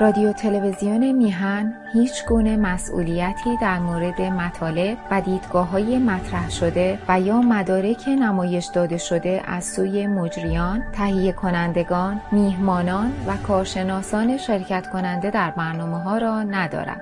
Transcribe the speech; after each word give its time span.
رادیو 0.00 0.32
تلویزیون 0.32 1.12
میهن 1.12 1.74
هیچ 1.92 2.26
گونه 2.26 2.56
مسئولیتی 2.56 3.56
در 3.60 3.78
مورد 3.78 4.20
مطالب 4.20 4.98
و 5.10 5.20
دیدگاه 5.20 5.68
های 5.68 5.98
مطرح 5.98 6.50
شده 6.50 6.98
و 7.08 7.20
یا 7.20 7.40
مدارک 7.40 8.08
نمایش 8.08 8.66
داده 8.74 8.98
شده 8.98 9.42
از 9.46 9.64
سوی 9.64 10.06
مجریان، 10.06 10.82
تهیه 10.92 11.32
کنندگان، 11.32 12.20
میهمانان 12.32 13.12
و 13.26 13.36
کارشناسان 13.36 14.36
شرکت 14.36 14.90
کننده 14.90 15.30
در 15.30 15.50
برنامه 15.50 16.02
ها 16.02 16.18
را 16.18 16.42
ندارد. 16.42 17.00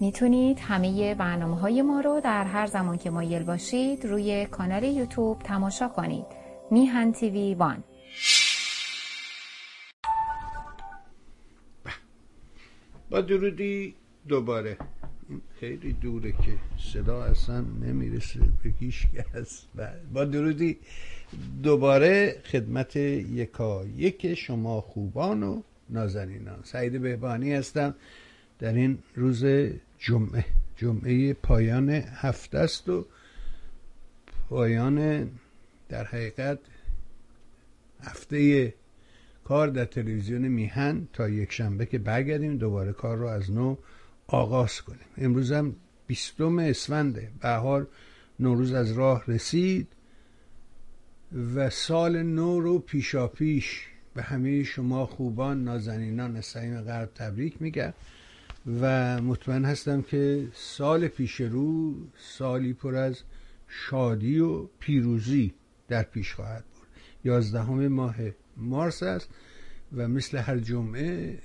می‌تونید 0.00 0.58
همه 0.68 1.14
برنامه 1.14 1.56
های 1.56 1.82
ما 1.82 2.00
رو 2.00 2.20
در 2.20 2.44
هر 2.44 2.66
زمان 2.66 2.98
که 2.98 3.10
مایل 3.10 3.42
باشید 3.42 4.04
روی 4.04 4.46
کانال 4.46 4.84
یوتیوب 4.84 5.38
تماشا 5.38 5.88
کنید. 5.88 6.43
میهن 6.70 7.12
تیوی 7.12 7.54
وان. 7.54 7.84
با 13.10 13.20
درودی 13.20 13.94
دوباره. 14.28 14.76
خیلی 15.60 15.92
دوره 15.92 16.32
که 16.32 16.56
صدا 16.92 17.24
اصلا 17.24 17.60
نمی‌رسه 17.60 18.40
به 18.62 18.72
هیچ 18.80 19.06
کس. 19.14 19.64
با 20.12 20.24
درودی 20.24 20.78
دوباره 21.62 22.42
خدمت 22.44 22.96
یکا 22.96 23.84
یک 23.96 24.34
شما 24.34 24.80
خوبان 24.80 25.42
و 25.42 25.62
نازنینان. 25.90 26.58
سعید 26.62 27.00
بهبانی 27.00 27.52
هستم. 27.52 27.94
در 28.58 28.72
این 28.72 28.98
روز 29.14 29.44
جمعه. 29.98 30.44
جمعه 30.76 31.32
پایان 31.32 31.90
هفته 31.90 32.58
است 32.58 32.88
و 32.88 33.06
پایان 34.48 35.30
در 35.94 36.04
حقیقت 36.04 36.58
هفته 38.00 38.74
کار 39.44 39.68
در 39.68 39.84
تلویزیون 39.84 40.48
میهن 40.48 41.08
تا 41.12 41.28
یک 41.28 41.52
شنبه 41.52 41.86
که 41.86 41.98
برگردیم 41.98 42.56
دوباره 42.58 42.92
کار 42.92 43.16
رو 43.16 43.26
از 43.26 43.50
نو 43.50 43.76
آغاز 44.26 44.80
کنیم. 44.80 45.08
امروز 45.18 45.52
هم 45.52 45.76
بیستم 46.06 46.58
اسفنده 46.58 47.30
بهار 47.40 47.86
نوروز 48.40 48.72
از 48.72 48.92
راه 48.92 49.24
رسید 49.28 49.88
و 51.54 51.70
سال 51.70 52.22
نو 52.22 52.60
رو 52.60 52.78
پیشا 52.78 53.28
پیش 53.28 53.86
به 54.14 54.22
همه 54.22 54.62
شما 54.62 55.06
خوبان 55.06 55.64
نازنینان 55.64 56.40
سعیم 56.40 56.80
غرب 56.80 57.10
تبریک 57.14 57.62
میگم 57.62 57.92
و 58.80 59.22
مطمئن 59.22 59.64
هستم 59.64 60.02
که 60.02 60.48
سال 60.54 61.08
پیش 61.08 61.40
رو 61.40 61.94
سالی 62.18 62.72
پر 62.72 62.94
از 62.94 63.22
شادی 63.68 64.38
و 64.38 64.66
پیروزی 64.80 65.54
در 65.88 66.02
پیش 66.02 66.34
خواهد 66.34 66.64
بود. 66.74 66.88
یازدهم 67.24 67.88
ماه 67.88 68.14
مارس 68.56 69.02
است 69.02 69.28
و 69.96 70.08
مثل 70.08 70.38
هر 70.38 70.58
جمعه 70.58 71.38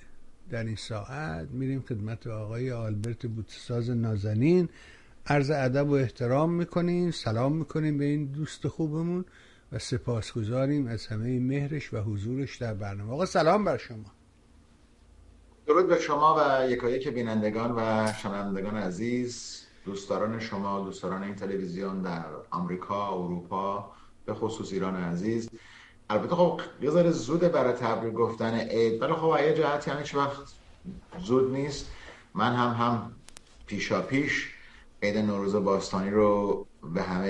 در 0.50 0.64
این 0.64 0.76
ساعت 0.76 1.48
میریم 1.50 1.82
خدمت 1.82 2.28
آقای 2.28 2.72
آلبرت 2.72 3.26
بوتساز 3.26 3.90
نازنین. 3.90 4.70
عرض 5.26 5.52
ادب 5.52 5.90
و 5.90 5.94
احترام 5.94 6.54
می‌کنیم 6.54 7.12
سلام 7.12 7.56
می‌کنیم 7.56 7.98
به 7.98 8.06
این 8.06 8.26
دوست 8.26 8.68
خوبمون 8.68 9.26
و 9.72 9.80
سپاسگزاریم 9.80 10.88
از 10.88 11.08
همه 11.08 11.40
مهرش 11.40 11.94
و 11.94 11.98
حضورش 11.98 12.58
در 12.58 12.74
برنامه. 12.74 13.14
آقا 13.14 13.26
سلام 13.26 13.64
بر 13.64 13.78
شما. 13.78 14.12
درود 15.68 15.88
به 15.88 16.00
شما 16.00 16.36
و 16.40 16.70
یکایک 16.72 17.08
بینندگان 17.08 17.72
و 17.72 18.12
شنوندگان 18.14 18.78
عزیز 18.78 19.66
دوستداران 19.86 20.40
شما 20.40 20.86
دوستداران 20.86 21.24
این 21.24 21.36
تلویزیون 21.36 22.02
در 22.02 22.26
آمریکا 22.50 23.14
اروپا 23.14 23.92
به 24.30 24.36
خصوص 24.36 24.74
ایران 24.74 24.96
عزیز. 24.96 25.50
البته 26.10 26.36
خب 26.36 26.62
یه 26.82 26.90
ذره 26.90 27.12
زوده 27.12 27.50
برای 27.50 27.74
تبریک 27.74 28.14
گفتن 28.14 28.60
عید 28.60 29.02
ولی 29.02 29.14
خب 29.14 29.38
یه 29.44 29.54
جهتی 29.54 29.92
همیشه 29.92 30.18
وقت 30.18 30.38
زود 31.26 31.54
نیست. 31.54 31.92
من 32.36 32.56
هم 32.56 32.70
هم 32.70 33.12
پیشا 33.68 34.02
پیش 34.02 34.48
عید 35.04 35.18
نوروز 35.18 35.56
باستانی 35.56 36.10
رو 36.10 36.66
به 36.94 37.02
همه 37.02 37.28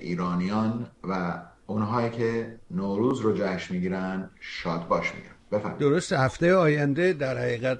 ایرانیان 0.00 0.86
و 1.04 1.42
اونهایی 1.66 2.10
که 2.10 2.58
نوروز 2.70 3.20
رو 3.20 3.32
جشن 3.38 3.74
می‌گیرن 3.74 4.30
شاد 4.40 4.88
باش 4.88 5.14
میگم. 5.14 5.28
بفرمایید. 5.52 5.80
درست 5.80 6.12
هفته 6.12 6.54
آینده 6.54 7.12
در 7.12 7.38
حقیقت 7.38 7.78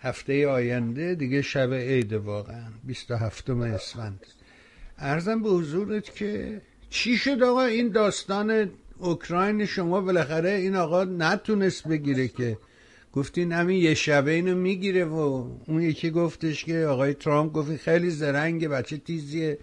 هفته 0.00 0.48
آینده 0.48 1.14
دیگه 1.14 1.42
شب 1.42 1.72
عید 1.72 2.12
واقعا 2.12 2.68
27 2.84 3.50
اسفند. 3.50 4.26
ارزم 4.98 5.42
به 5.42 5.48
حضورت 5.48 6.14
که 6.14 6.62
چی 6.96 7.16
شد 7.16 7.42
آقا؟ 7.42 7.64
این 7.64 7.88
داستان 7.88 8.70
اوکراین 8.98 9.66
شما 9.66 10.00
بالاخره 10.00 10.50
این 10.50 10.76
آقا 10.76 11.04
نتونست 11.04 11.88
بگیره 11.88 12.28
که. 12.28 12.58
گفتین 13.12 13.52
همین 13.52 13.82
یه 13.82 13.94
شبه 13.94 14.30
اینو 14.30 14.54
می‌گیره 14.54 15.04
و 15.04 15.50
اون 15.66 15.82
یکی 15.82 16.10
گفتش 16.10 16.64
که 16.64 16.78
آقای 16.78 17.14
ترامپ 17.14 17.52
گفت 17.52 17.76
خیلی 17.76 18.10
زرنگ 18.10 18.68
بچه 18.68 18.96
تیزیه. 18.96 19.58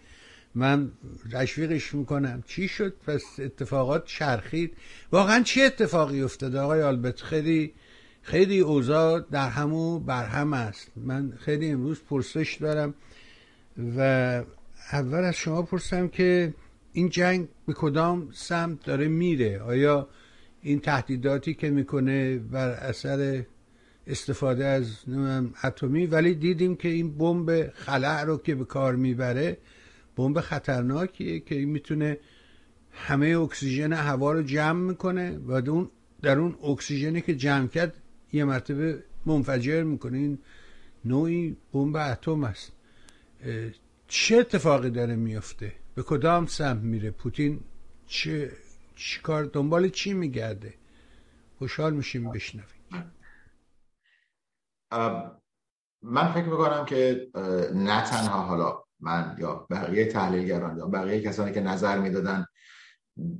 من 0.55 0.91
تشویقش 1.31 1.93
می‌کنم. 1.93 2.43
چی 2.47 2.67
شد؟ 2.67 2.93
پس 3.07 3.23
اتفاقات 3.39 4.05
چرخید. 4.05 4.73
واقعا 5.11 5.43
چی 5.43 5.61
اتفاقی 5.61 6.21
افتاده 6.21 6.59
آقای 6.59 6.81
آلبرت؟ 6.81 7.21
خیلی 7.21 7.73
خیلی 8.21 8.59
اوضاع 8.59 9.25
در 9.31 9.49
همو 9.49 9.99
برهم 9.99 10.53
است. 10.53 10.91
من 10.95 11.33
خیلی 11.39 11.69
امروز 11.71 12.01
پرسش 12.09 12.57
دارم 12.61 12.93
و 13.97 13.99
اول 14.91 15.23
از 15.23 15.35
شما 15.35 15.61
پرسم 15.61 16.07
که 16.07 16.53
این 16.93 17.09
جنگ 17.09 17.47
به 17.65 17.73
کدام 17.73 18.29
سمت 18.31 18.83
داره 18.83 19.07
میره؟ 19.07 19.59
آیا 19.61 20.07
این 20.61 20.79
تهدیداتی 20.79 21.53
که 21.53 21.69
می‌کنه 21.69 22.37
بر 22.37 22.69
اثر 22.69 23.45
استفاده 24.07 24.65
از 24.65 24.97
اتمی؟ 25.63 26.05
ولی 26.05 26.35
دیدیم 26.35 26.75
که 26.75 26.87
این 26.87 27.17
بمب 27.17 27.69
خلع 27.69 28.23
رو 28.23 28.37
که 28.37 28.55
به 28.55 28.65
کار 28.65 28.95
می‌بره 28.95 29.57
بمب 30.15 30.39
خطرناکیه 30.39 31.39
که 31.39 31.55
می‌تونه 31.55 32.17
همه 32.91 33.27
اکسیژن 33.27 33.93
هوا 33.93 34.31
رو 34.31 34.43
جمع 34.43 34.89
می‌کنه 34.89 35.37
و 35.37 35.61
در 36.21 36.39
اون 36.39 36.55
اکسیژنی 36.63 37.21
که 37.21 37.35
جمع 37.35 37.67
کرد 37.67 38.01
یه 38.33 38.43
مرتبه 38.43 39.03
منفجر 39.25 39.83
می‌کنه. 39.83 40.17
این 40.17 40.39
نوعی 41.05 41.57
بمب 41.73 41.95
اتم 41.95 42.43
است. 42.43 42.71
چه 44.07 44.37
اتفاقی 44.37 44.89
داره 44.89 45.15
میفته 45.15 45.71
به 45.95 46.03
کدام 46.03 46.45
سمت 46.45 46.81
میره؟ 46.81 47.11
پوتین 47.11 47.63
چه 48.05 48.51
چی 48.95 49.21
کار 49.21 49.43
دنبال 49.43 49.89
چی 49.89 50.13
میگرده؟ 50.13 50.73
خوشحال 51.57 51.93
میشیم 51.93 52.31
بشنویم. 52.31 52.67
من 56.01 56.33
فکر 56.33 56.45
می‌کنم 56.45 56.85
که 56.85 57.27
نه 57.73 58.03
تنها 58.05 58.41
حالا 58.41 58.83
من 58.99 59.35
یا 59.39 59.67
بقیه 59.69 60.05
تحلیلگران 60.05 60.77
یا 60.77 60.87
بقیه 60.87 61.21
کسانی 61.21 61.51
که 61.53 61.61
نظر 61.61 61.99
می‌دادن 61.99 62.45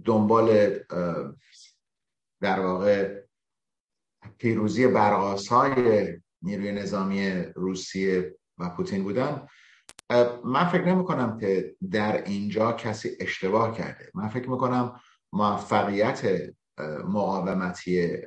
دنبال 0.06 0.80
در 2.42 2.60
واقع 2.60 3.24
پیروزی 4.38 4.88
برقاس 4.88 5.48
های 5.48 6.08
نیروی 6.42 6.72
نظامی 6.72 7.30
روسیه 7.56 8.36
و 8.58 8.70
پوتین 8.70 9.04
بودن 9.04 9.48
من 10.46 10.66
فکر 10.66 10.86
نمی 10.86 11.04
کنم 11.04 11.38
که 11.40 11.76
در 11.92 12.24
اینجا 12.24 12.72
کسی 12.72 13.18
اشتباه 13.20 13.78
کرده. 13.78 14.12
من 14.14 14.28
فکر 14.28 14.50
می 14.50 14.58
کنم 14.58 15.00
موفقیت 15.34 16.42
مقاومتی 17.08 18.18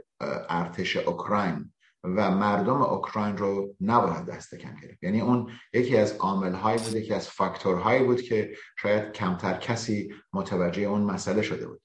ارتش 0.49 0.97
اوکراین 0.97 1.73
و 2.05 2.31
مردم 2.31 2.83
اوکراین 2.83 3.37
رو 3.37 3.75
نباید 3.81 4.27
دست 4.27 4.55
کم 4.55 4.75
گرفت. 4.83 5.03
یعنی 5.03 5.21
اون 5.21 5.51
یکی 5.73 5.97
از 5.97 6.17
عامل 6.17 6.53
هایی 6.53 6.79
بود 6.79 6.95
یکی 6.95 7.15
از 7.15 7.29
فاکتورهایی 7.29 8.03
بود 8.03 8.23
که 8.23 8.57
شاید 8.79 9.13
کمتر 9.13 9.59
کسی 9.59 10.15
متوجه 10.33 10.83
اون 10.83 11.03
مسئله 11.03 11.43
شده 11.43 11.67
بود. 11.67 11.81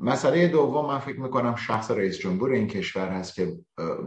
مسئله 0.00 0.48
دوم 0.48 0.86
من 0.86 0.98
فکر 0.98 1.20
می‌کنم 1.20 1.56
شخص 1.56 1.90
رئیس 1.90 2.18
جمهور 2.18 2.50
این 2.50 2.66
کشور 2.66 3.08
هست 3.08 3.34
که 3.34 3.56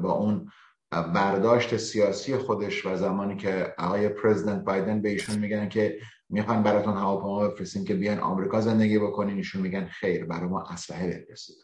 با 0.02 0.12
اون 0.12 0.52
برداشت 0.92 1.78
سیاسی 1.78 2.38
خودش 2.38 2.86
و 2.86 2.96
زمانی 2.96 3.38
که 3.38 3.74
آقای 3.78 4.10
پرزیدنت 4.10 4.64
بایدن 4.64 5.02
به 5.02 5.10
ایشون 5.10 5.38
میگن 5.38 5.70
که 5.70 6.00
می‌خوان 6.30 6.64
براتون 6.64 6.94
هواپیما 6.94 7.48
بفرستیم 7.48 7.86
که 7.86 7.94
بیان 7.94 8.20
آمریکا 8.20 8.62
زندگی 8.62 9.00
بکنین 9.00 9.38
ایشون 9.38 9.62
میگن 9.62 9.86
خیر 9.86 10.26
برای 10.26 10.50
ما 10.50 10.62
اسلحه 10.62 11.08
بفرستید. 11.08 11.56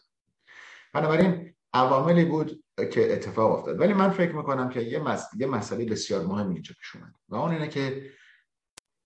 بنابراین 0.94 1.54
عواملی 1.72 2.24
بود 2.24 2.64
که 2.92 3.12
اتفاق 3.12 3.52
افتاد. 3.52 3.80
ولی 3.80 3.92
من 3.92 4.10
فکر 4.10 4.32
می‌کنم 4.32 4.68
که 4.68 4.80
یه, 4.80 4.98
مس... 4.98 5.28
یه 5.38 5.46
مسئله 5.46 5.84
بسیار 5.84 6.26
مهم 6.26 6.50
اینجا 6.50 6.74
پیش 6.78 6.96
اومد 6.96 7.14
و 7.28 7.36
اون 7.36 7.50
اینه 7.52 7.68
که 7.68 8.10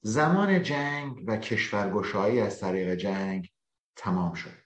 زمان 0.02 0.62
جنگ 0.62 1.24
و 1.26 1.36
کشورگشایی 1.36 2.40
از 2.40 2.60
طریق 2.60 2.94
جنگ 2.94 3.50
تمام 3.96 4.34
شد. 4.34 4.62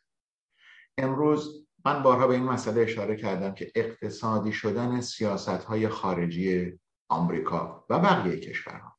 امروز 0.98 1.65
من 1.86 2.02
بارها 2.02 2.26
به 2.26 2.34
این 2.34 2.44
مسئله 2.44 2.82
اشاره 2.82 3.16
کردم 3.16 3.54
که 3.54 3.72
اقتصادی 3.74 4.52
شدن 4.52 5.00
سیاست 5.00 5.48
های 5.48 5.88
خارجی 5.88 6.78
آمریکا 7.08 7.84
و 7.90 7.98
بقیه 7.98 8.40
کشورها. 8.40 8.96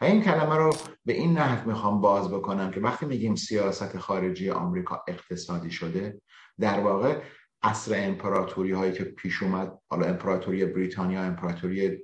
و 0.00 0.04
این 0.04 0.22
کلمه 0.22 0.56
رو 0.56 0.70
به 1.04 1.12
این 1.12 1.38
نحو 1.38 1.68
می‌خوام 1.68 2.00
باز 2.00 2.30
بکنم 2.30 2.70
که 2.70 2.80
وقتی 2.80 3.06
میگیم 3.06 3.34
سیاست 3.34 3.98
خارجی 3.98 4.50
آمریکا 4.50 5.04
اقتصادی 5.08 5.70
شده 5.70 6.20
در 6.60 6.80
واقع 6.80 7.22
اصر 7.62 8.06
امپراتوری 8.06 8.72
هایی 8.72 8.92
که 8.92 9.04
پیش 9.04 9.42
اومد 9.42 9.78
حالا 9.90 10.06
امپراتوری 10.06 10.64
بریتانیا 10.64 11.22
امپراتوری 11.22 11.98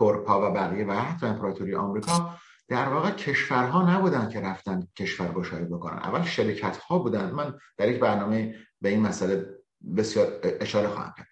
اروپا 0.00 0.50
و 0.50 0.54
بقیه 0.54 0.86
و 0.86 0.92
حتی 0.92 1.26
امپراتوری 1.26 1.74
آمریکا 1.74 2.38
در 2.74 2.88
واقع 2.88 3.10
کشورها 3.10 3.96
نبودن 3.96 4.28
که 4.28 4.40
رفتن 4.40 4.88
کشور 4.96 5.32
گشایی 5.32 5.64
بکنن. 5.64 5.98
اول 5.98 6.22
شرکت 6.22 6.76
ها 6.76 6.98
بودن. 6.98 7.30
من 7.30 7.58
در 7.76 7.88
یک 7.88 8.00
برنامه 8.00 8.54
به 8.80 8.88
این 8.88 9.00
مسئله 9.00 9.46
بسیار 9.96 10.40
اشاره 10.42 10.88
خواهم 10.88 11.14
کرد. 11.16 11.26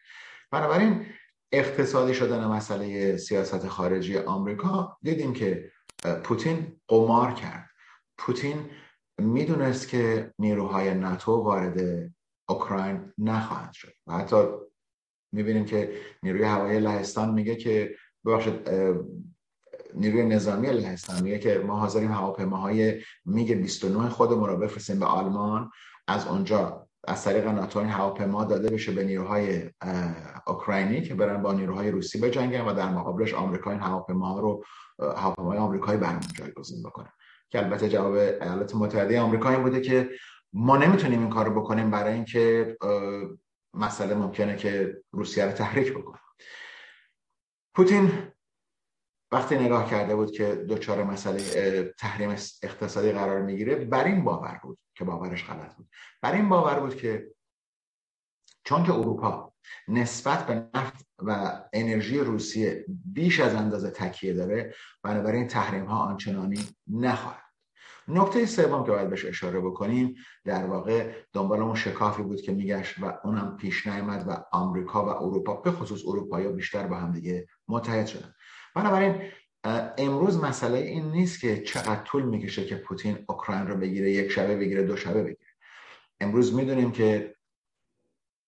بنابراین 0.51 1.07
اقتصادی 1.53 2.15
شدن 2.15 2.47
مسئله 2.47 3.17
سیاست 3.17 3.69
خارجی 3.69 4.19
آمریکا 4.19 4.99
دیدیم 5.03 5.33
که 5.33 5.73
پوتین 6.25 6.81
قمار 6.89 7.33
کرد. 7.33 7.71
پوتین 8.19 8.71
می‌دونست 9.19 9.89
که 9.89 10.33
نیروهای 10.39 10.95
ناتو 10.95 11.33
وارد 11.33 12.09
اوکراین 12.49 13.13
نخواهند 13.19 13.73
شد. 13.73 13.93
و 14.07 14.13
حتی 14.13 14.45
می‌بینیم 15.33 15.65
که 15.65 16.01
نیروی 16.23 16.43
هوایی 16.45 16.81
لهستان 16.81 17.35
میگه 17.35 17.57
که 17.57 17.97
ببخشید 18.27 18.71
نیروی 19.95 20.25
نظامی 20.25 20.67
لهستان 20.67 21.23
میگه 21.23 21.39
که 21.39 21.59
ما 21.59 21.79
حاضریم 21.79 22.13
هواپیماهای 22.13 23.03
میگ 23.25 23.55
29 23.55 24.09
خودمون 24.09 24.49
رو 24.49 24.57
بفرستیم 24.57 24.99
به 24.99 25.07
آلمان 25.07 25.71
از 26.09 26.27
اونجا 26.27 26.89
از 27.09 27.25
طریق 27.25 27.47
ناتو 27.47 27.81
هواپیما 27.81 28.45
داده 28.45 28.71
بشه 28.71 28.93
به 28.93 29.05
نیروهای 29.05 29.71
اوکراینی 30.47 31.03
که 31.03 31.15
برن 31.15 31.43
با 31.43 31.53
نیروهای 31.53 31.91
روسی 31.91 32.21
بجنگن 32.21 32.61
و 32.61 32.73
در 32.73 32.91
مقابلش 32.91 33.35
آمریکا 33.35 33.71
این 33.71 33.81
هواپیما 33.81 34.41
رو 34.41 34.65
هواپیمای 35.17 35.59
آمریکایی 35.59 35.99
برامون 35.99 36.23
جایگزین 36.35 36.83
بکنه. 36.83 37.13
که 37.51 37.59
البته 37.59 37.89
جواب 37.89 38.15
ایالات 38.15 38.75
متحده 38.75 39.21
آمریکا 39.21 39.51
این 39.51 39.63
بوده 39.63 39.81
که 39.81 40.11
ما 40.53 40.77
نمی‌تونیم 40.77 41.21
این 41.21 41.31
کارو 41.31 41.61
بکنیم 41.61 41.91
برای 41.91 42.15
اینکه 42.15 42.77
مسئله 43.75 44.15
ممکنه 44.15 44.57
که 44.57 45.03
روسیه 45.13 45.45
رو 45.45 45.53
تحریک 45.53 45.95
بکنه. 45.95 46.19
پوتین 47.75 48.11
وقتی 49.33 49.57
نگاه 49.57 49.91
کرده 49.91 50.17
بود 50.17 50.31
که 50.31 50.55
دوچار 50.55 51.05
مسئله 51.05 51.95
تحریم 51.99 52.31
اقتصادی 52.63 53.13
قرار 53.13 53.43
می‌گیره 53.43 53.75
بر 53.75 54.05
این 54.05 54.25
باور 54.25 54.61
بود 54.63 54.79
که 54.95 55.05
باورش 55.05 55.45
غلط 55.45 55.75
بود. 55.75 55.89
بر 56.23 56.33
این 56.33 56.49
باور 56.49 56.81
بود 56.81 56.97
که 56.97 57.31
چون 58.65 58.85
که 58.85 58.93
اروپا 58.93 59.53
نسبت 59.89 60.47
به 60.47 60.69
نفت 60.75 61.07
و 61.19 61.61
انرژی 61.73 62.19
روسیه 62.19 62.85
بیش 63.13 63.41
از 63.41 63.55
اندازه 63.55 63.91
تکیه 63.91 64.35
داره 64.35 64.75
بنابراین 65.03 65.47
تحریم 65.47 65.85
ها 65.85 65.99
آنچنانی 65.99 66.69
نخواهد. 66.91 67.43
نکته 68.09 68.47
سوم 68.47 68.85
که 68.85 68.91
باید 68.91 69.11
بهش 69.11 69.25
اشاره 69.25 69.61
بکنیم 69.61 70.15
در 70.45 70.67
واقع 70.67 71.13
دنبال 71.33 71.63
اون 71.63 71.75
شکافی 71.75 72.23
بود 72.23 72.41
که 72.41 72.53
میگشت 72.53 72.99
و 73.03 73.19
اونم 73.25 73.57
پیش 73.57 73.87
نیامد 73.87 74.29
و 74.29 74.45
آمریکا 74.53 75.07
و 75.07 75.09
اروپا 75.09 75.55
به 75.55 75.73
خصوص 75.73 76.01
اروپایی 76.07 76.49
بیشتر 76.49 76.87
با 76.87 76.97
هم 76.97 77.13
دیگه 77.13 77.47
متحد 77.69 78.07
شدن. 78.07 78.35
بنابراین 78.75 79.23
امروز 79.99 80.45
مسئله 80.45 80.79
این 80.79 81.11
نیست 81.11 81.41
که 81.41 81.63
چقدر 81.63 82.03
طول 82.03 82.23
می‌کشه 82.23 82.65
که 82.65 82.77
پوتین 82.77 83.25
اوکراین 83.29 83.67
رو 83.67 83.77
بگیره 83.77 84.11
یک 84.11 84.31
شبه 84.31 84.57
بگیره 84.57 84.83
دو 84.83 84.97
شبه 84.97 85.23
بگیره. 85.23 85.51
امروز 86.21 86.55
می‌دونیم 86.55 86.93
که 86.93 87.35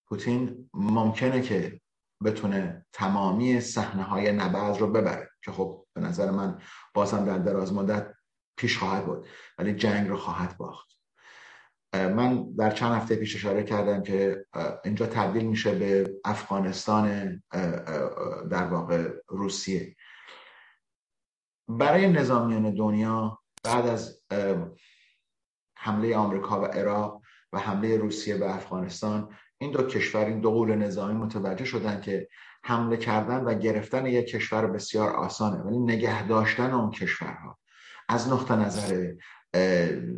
پوتین 0.09 0.71
ممکنه 0.75 1.43
که 1.43 1.81
بتونه 2.25 2.87
تمامی 2.93 3.61
صحنه 3.61 4.03
های 4.03 4.33
نبرد 4.33 4.79
رو 4.79 4.87
ببره 4.87 5.31
که 5.45 5.53
خب 5.53 5.87
به 5.95 6.01
نظر 6.01 6.31
من 6.31 6.59
بازم 6.95 7.25
در 7.25 7.39
دراز 7.39 7.73
مدت 7.73 8.15
پیش 8.57 8.79
خواهد 8.79 9.07
بود 9.07 9.27
ولی 9.59 9.75
جنگ 9.75 10.09
رو 10.09 10.17
خواهد 10.17 10.57
باخت. 10.57 10.89
من 11.95 12.55
در 12.59 12.71
چند 12.71 12.93
هفته 12.93 13.17
پیش 13.17 13.37
اشاره 13.37 13.63
کردم 13.63 14.03
که 14.03 14.47
اینجا 14.85 15.07
تبدیل 15.07 15.45
میشه 15.45 15.75
به 15.75 16.11
افغانستان 16.25 17.43
در 18.51 18.65
واقع 18.65 19.11
روسیه. 19.29 19.97
برای 21.69 22.09
نظامیان 22.09 22.75
دنیا 22.75 23.39
بعد 23.65 23.87
از 23.87 24.23
حمله 25.77 26.17
آمریکا 26.17 26.61
و 26.61 26.65
عراق 26.65 27.23
و 27.53 27.59
حمله 27.59 27.97
روسیه 27.97 28.37
به 28.37 28.55
افغانستان 28.55 29.29
این 29.59 29.71
دو 29.71 29.83
کشور 29.83 30.25
این 30.25 30.41
دو 30.41 30.51
قول 30.51 30.75
نظامی 30.75 31.15
متوجه 31.15 31.65
شدن 31.65 32.01
که 32.01 32.29
حمله 32.65 32.97
کردن 32.97 33.45
و 33.45 33.55
گرفتن 33.55 34.07
یک 34.07 34.27
کشور 34.27 34.67
بسیار 34.67 35.11
آسانه 35.11 35.63
ولی 35.63 35.79
نگه 35.79 36.29
داشتن 36.29 36.71
اون 36.71 36.91
کشورها. 36.91 37.59
از 38.09 38.29
نقطه 38.29 38.57
نظر 38.57 39.13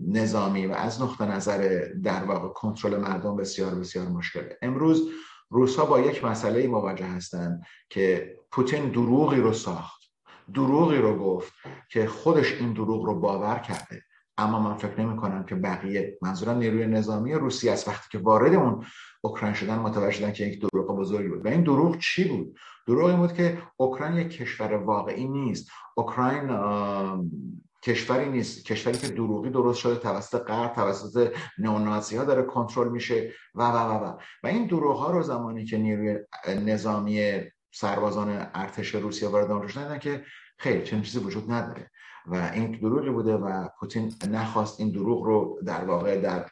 نظامی 0.09 0.67
و 0.67 0.73
از 0.73 1.03
نقطه 1.03 1.25
نظر 1.25 1.89
در 2.03 2.25
واقع 2.25 2.49
کنترل 2.49 2.97
مردم 2.97 3.37
بسیار 3.37 3.75
بسیار 3.75 4.09
مشکله. 4.09 4.59
امروز 4.63 5.09
روسا 5.51 5.85
با 5.85 6.01
یک 6.01 6.25
مسئله 6.25 6.67
مواجه 6.67 7.07
هستند 7.07 7.63
که 7.91 8.37
پوتین 8.51 8.91
دروغی 8.91 9.41
رو 9.41 9.53
ساخت. 9.53 9.96
دروغی 10.55 10.99
رو 10.99 11.19
گفت 11.19 11.53
که 11.91 12.07
خودش 12.07 12.53
این 12.53 12.73
دروغ 12.73 13.05
رو 13.05 13.21
باور 13.21 13.59
کرده. 13.59 14.03
اما 14.39 14.61
من 14.61 14.75
فکر 14.75 15.01
نمی 15.01 15.17
کنم 15.17 15.45
که 15.45 15.55
بقیه 15.55 16.19
منظورم 16.23 16.59
نیروی 16.59 16.87
نظامی 16.87 17.35
روسیه 17.35 17.73
است. 17.73 17.89
وقتی 17.89 18.09
که 18.13 18.19
وارد 18.19 18.55
اون 18.55 18.85
اوکراین 19.21 19.55
شدن 19.55 19.79
متوجه 19.79 20.11
شدن 20.11 20.33
که 20.33 20.45
یک 20.45 20.61
دروغ 20.61 20.99
بزرگی 20.99 21.29
بود. 21.29 21.47
و 21.47 21.49
این 21.49 21.63
دروغ 21.63 21.99
چی 21.99 22.25
بود؟ 22.29 22.59
دروغ 22.87 23.05
این 23.05 23.17
بود 23.17 23.33
که 23.33 23.59
اوکراین 23.77 24.17
یک 24.17 24.31
کشور 24.31 24.75
واقعی 24.75 25.29
نیست. 25.29 25.71
اوکراین 25.95 26.49
کشوری 27.83 28.29
نیست. 28.29 28.65
کشوری 28.65 28.99
که 28.99 29.09
دروغی 29.09 29.51
درست 29.51 29.79
شده 29.79 29.97
توسط 29.97 30.39
غرب 30.39 30.75
توسط 30.75 31.37
نئونازی 31.59 32.17
ها 32.17 32.25
داره 32.25 32.43
کنترل 32.43 32.89
میشه 32.89 33.33
و 33.55 33.63
و 33.63 33.77
و 33.77 34.05
و. 34.05 34.19
و 34.43 34.47
این 34.47 34.67
دروغ 34.67 34.97
ها 34.97 35.11
رو 35.11 35.23
زمانی 35.23 35.65
که 35.65 35.79
نیروی 35.79 36.19
نظامی 36.65 37.41
سربازان 37.77 38.51
ارتش 38.55 38.95
روسیه 38.95 39.29
وارد 39.29 39.51
آن 39.51 39.69
شدن 39.69 39.99
که 39.99 40.25
خیر 40.59 40.85
چنین 40.85 41.03
چیزی 41.03 41.19
وجود 41.19 41.53
نداره. 41.53 41.91
و 42.27 42.35
این 42.35 42.73
دروغی 42.73 43.11
بوده 43.11 43.35
و 43.35 43.69
پوتین 43.79 44.15
نخواست 44.31 44.81
این 44.81 44.91
دروغ 44.91 45.23
رو 45.23 45.61
در 45.67 45.85
واقع 45.85 46.21
در 46.21 46.51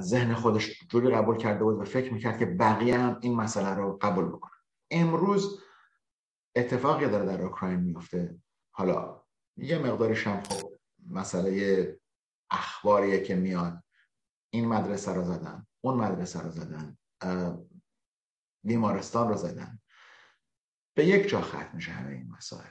ذهن 0.00 0.34
خودش 0.34 0.82
جوری 0.88 1.10
قبول 1.10 1.36
کرده 1.36 1.64
بود 1.64 1.80
و 1.80 1.84
فکر 1.84 2.12
می‌کرد 2.12 2.38
که 2.38 2.46
بقیه 2.46 2.98
هم 2.98 3.18
این 3.22 3.36
مسئله 3.36 3.74
رو 3.74 3.98
قبول 4.02 4.24
بکنن. 4.24 4.58
امروز 4.90 5.60
اتفاقی 6.56 7.08
داره 7.08 7.26
در 7.26 7.42
اوکراین 7.42 7.80
میفته 7.80 8.38
حالا 8.70 9.22
یه 9.56 9.78
مقدارش 9.78 10.26
هم 10.26 10.42
خب 10.42 10.72
مسئله 11.10 12.00
اخباریه 12.50 13.22
که 13.22 13.34
میاد. 13.34 13.82
این 14.50 14.68
مدرسه 14.68 15.12
رو 15.12 15.24
زدن 15.24 15.66
اون 15.80 15.94
مدرسه 15.94 16.40
رو 16.42 16.50
زدن. 16.50 16.96
بیمارستان 18.64 19.28
رو 19.28 19.36
زدن. 19.36 19.78
به 20.94 21.06
یک 21.06 21.28
جا 21.28 21.40
ختم 21.40 21.70
میشه 21.74 21.92
همه 21.92 22.10
این 22.12 22.32
مسائل. 22.36 22.70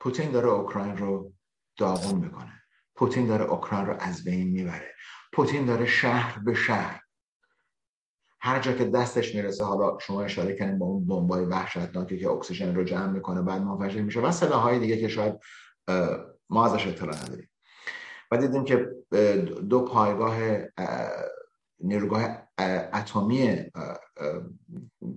پوتین 0.00 0.30
داره 0.30 0.48
اوکراین 0.48 0.96
رو 0.96 1.32
داغون 1.76 2.20
می‌کنه. 2.20 2.62
پوتین 2.94 3.26
داره 3.26 3.44
اوکراین 3.44 3.86
رو 3.86 3.96
از 4.00 4.24
بین 4.24 4.48
می‌بره. 4.48 4.94
پوتین 5.32 5.66
داره 5.66 5.86
شهر 5.86 6.38
به 6.38 6.54
شهر. 6.54 7.02
هر 8.40 8.60
جا 8.60 8.72
که 8.72 8.84
دستش 8.84 9.34
می‌رسه 9.34 9.64
حالا 9.64 9.98
شما 9.98 10.22
اشاره 10.22 10.56
کردین 10.56 10.78
با 10.78 10.86
اون 10.86 11.06
بمبای 11.06 11.44
وحشتناکی 11.44 12.18
که 12.18 12.28
اکسیژن 12.28 12.74
رو 12.74 12.84
جمع 12.84 13.12
می‌کنه 13.12 13.42
بعد 13.42 13.62
منفجر 13.62 14.02
میشه 14.02 14.20
و 14.20 14.32
سلاحهای 14.32 14.78
دیگه 14.78 15.00
که 15.00 15.08
شاید 15.08 15.34
ما 16.50 16.66
ازش 16.66 16.86
اطلاع 16.86 17.24
نداریم. 17.24 17.50
و 18.30 18.36
دیدیم 18.36 18.64
که 18.64 18.76
دو 19.68 19.84
پایگاه 19.84 20.38
نیروگاه 21.80 22.47
اتمی 22.58 23.56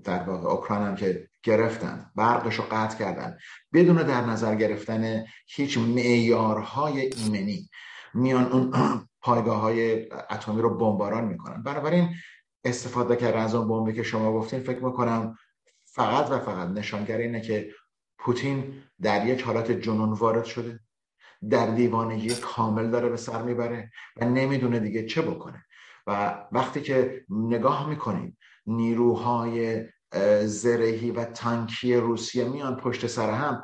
در 0.03 0.23
واقع 0.23 0.49
اوکراین 0.49 0.83
هم 0.83 0.95
که 0.95 1.29
گرفتن 1.43 2.11
برقش 2.15 2.55
رو 2.55 2.63
قطع 2.71 2.97
کردن. 2.97 3.37
بدون 3.73 3.95
در 3.95 4.21
نظر 4.21 4.55
گرفتن 4.55 5.25
هیچ 5.47 5.77
معیارهای 5.77 7.01
ایمنی. 7.01 7.69
میان 8.13 8.51
اون 8.51 8.71
پایگاه 9.23 9.61
های 9.61 10.11
اتمی 10.11 10.61
رو 10.61 10.77
بمباران 10.77 11.23
می‌کنن. 11.25 11.63
بنابراین 11.63 12.09
استفاده 12.65 13.15
کردن 13.15 13.39
از 13.39 13.55
اون 13.55 13.67
بمبی 13.67 13.93
که 13.93 14.03
شما 14.03 14.33
گفتین 14.33 14.59
فکر 14.59 14.85
می‌کنم 14.85 15.35
فقط 15.85 16.31
و 16.31 16.39
فقط 16.39 16.67
نشانگر 16.67 17.17
اینه 17.17 17.41
که 17.41 17.71
پوتین 18.17 18.73
در 19.01 19.27
یک 19.27 19.41
حالت 19.41 19.71
جنون 19.71 20.13
وارد 20.13 20.45
شده. 20.45 20.79
در 21.49 21.67
دیوانگی 21.67 22.35
کامل 22.35 22.89
داره 22.89 23.09
به 23.09 23.17
سر 23.17 23.41
می‌بره 23.41 23.91
و 24.17 24.25
نمی‌دونه 24.25 24.79
دیگه 24.79 25.05
چه 25.05 25.21
بکنه. 25.21 25.65
و 26.07 26.39
وقتی 26.51 26.81
که 26.81 27.25
نگاه 27.29 27.89
می‌کنیم 27.89 28.37
نیروهای 28.65 29.85
زرهی 30.45 31.11
و 31.11 31.25
تانکی 31.25 31.95
روسیه 31.95 32.43
میان 32.43 32.75
پشت 32.75 33.07
سر 33.07 33.31
هم. 33.31 33.63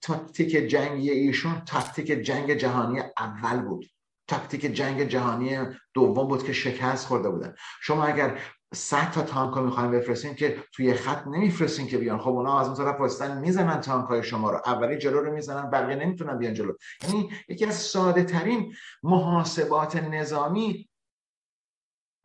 تاکتیک 0.00 0.50
جنگی 0.50 1.10
ایشون 1.10 1.60
تاکتیک 1.60 2.06
جنگ 2.06 2.54
جهانی 2.54 3.00
اول 3.18 3.62
بود. 3.62 3.86
تاکتیک 4.28 4.60
جنگ 4.60 5.02
جهانی 5.02 5.58
دوم 5.94 6.28
بود 6.28 6.44
که 6.44 6.52
شکست 6.52 7.06
خورده 7.06 7.30
بودن. 7.30 7.54
شما 7.82 8.04
اگر 8.04 8.40
صد 8.74 9.10
تا 9.10 9.22
تانک 9.22 9.54
رو 9.54 9.64
می‌خوایم 9.64 9.90
بفرستیم 9.90 10.34
که 10.34 10.64
توی 10.72 10.94
خط 10.94 11.26
نمیفرستیم 11.26 11.86
که 11.86 11.98
بیان. 11.98 12.18
خب 12.18 12.28
اونا 12.28 12.60
از 12.60 12.66
اون 12.66 12.76
طرف 12.76 13.00
واسطن 13.00 13.40
می‌زنن 13.40 13.80
تانک 13.80 14.08
های 14.08 14.22
شما 14.22 14.50
رو. 14.50 14.60
اولی 14.66 14.98
جلو 14.98 15.20
رو 15.20 15.32
می‌زنن 15.32 15.70
بقیه 15.70 15.96
نمی‌تونن 15.96 16.38
بیان 16.38 16.54
جلو. 16.54 16.72
یعنی 17.02 17.30
یکی 17.48 17.66
از 17.66 17.74
ساده 17.74 18.24
ترین 18.24 18.74
محاسبات 19.02 19.96
نظامی 19.96 20.88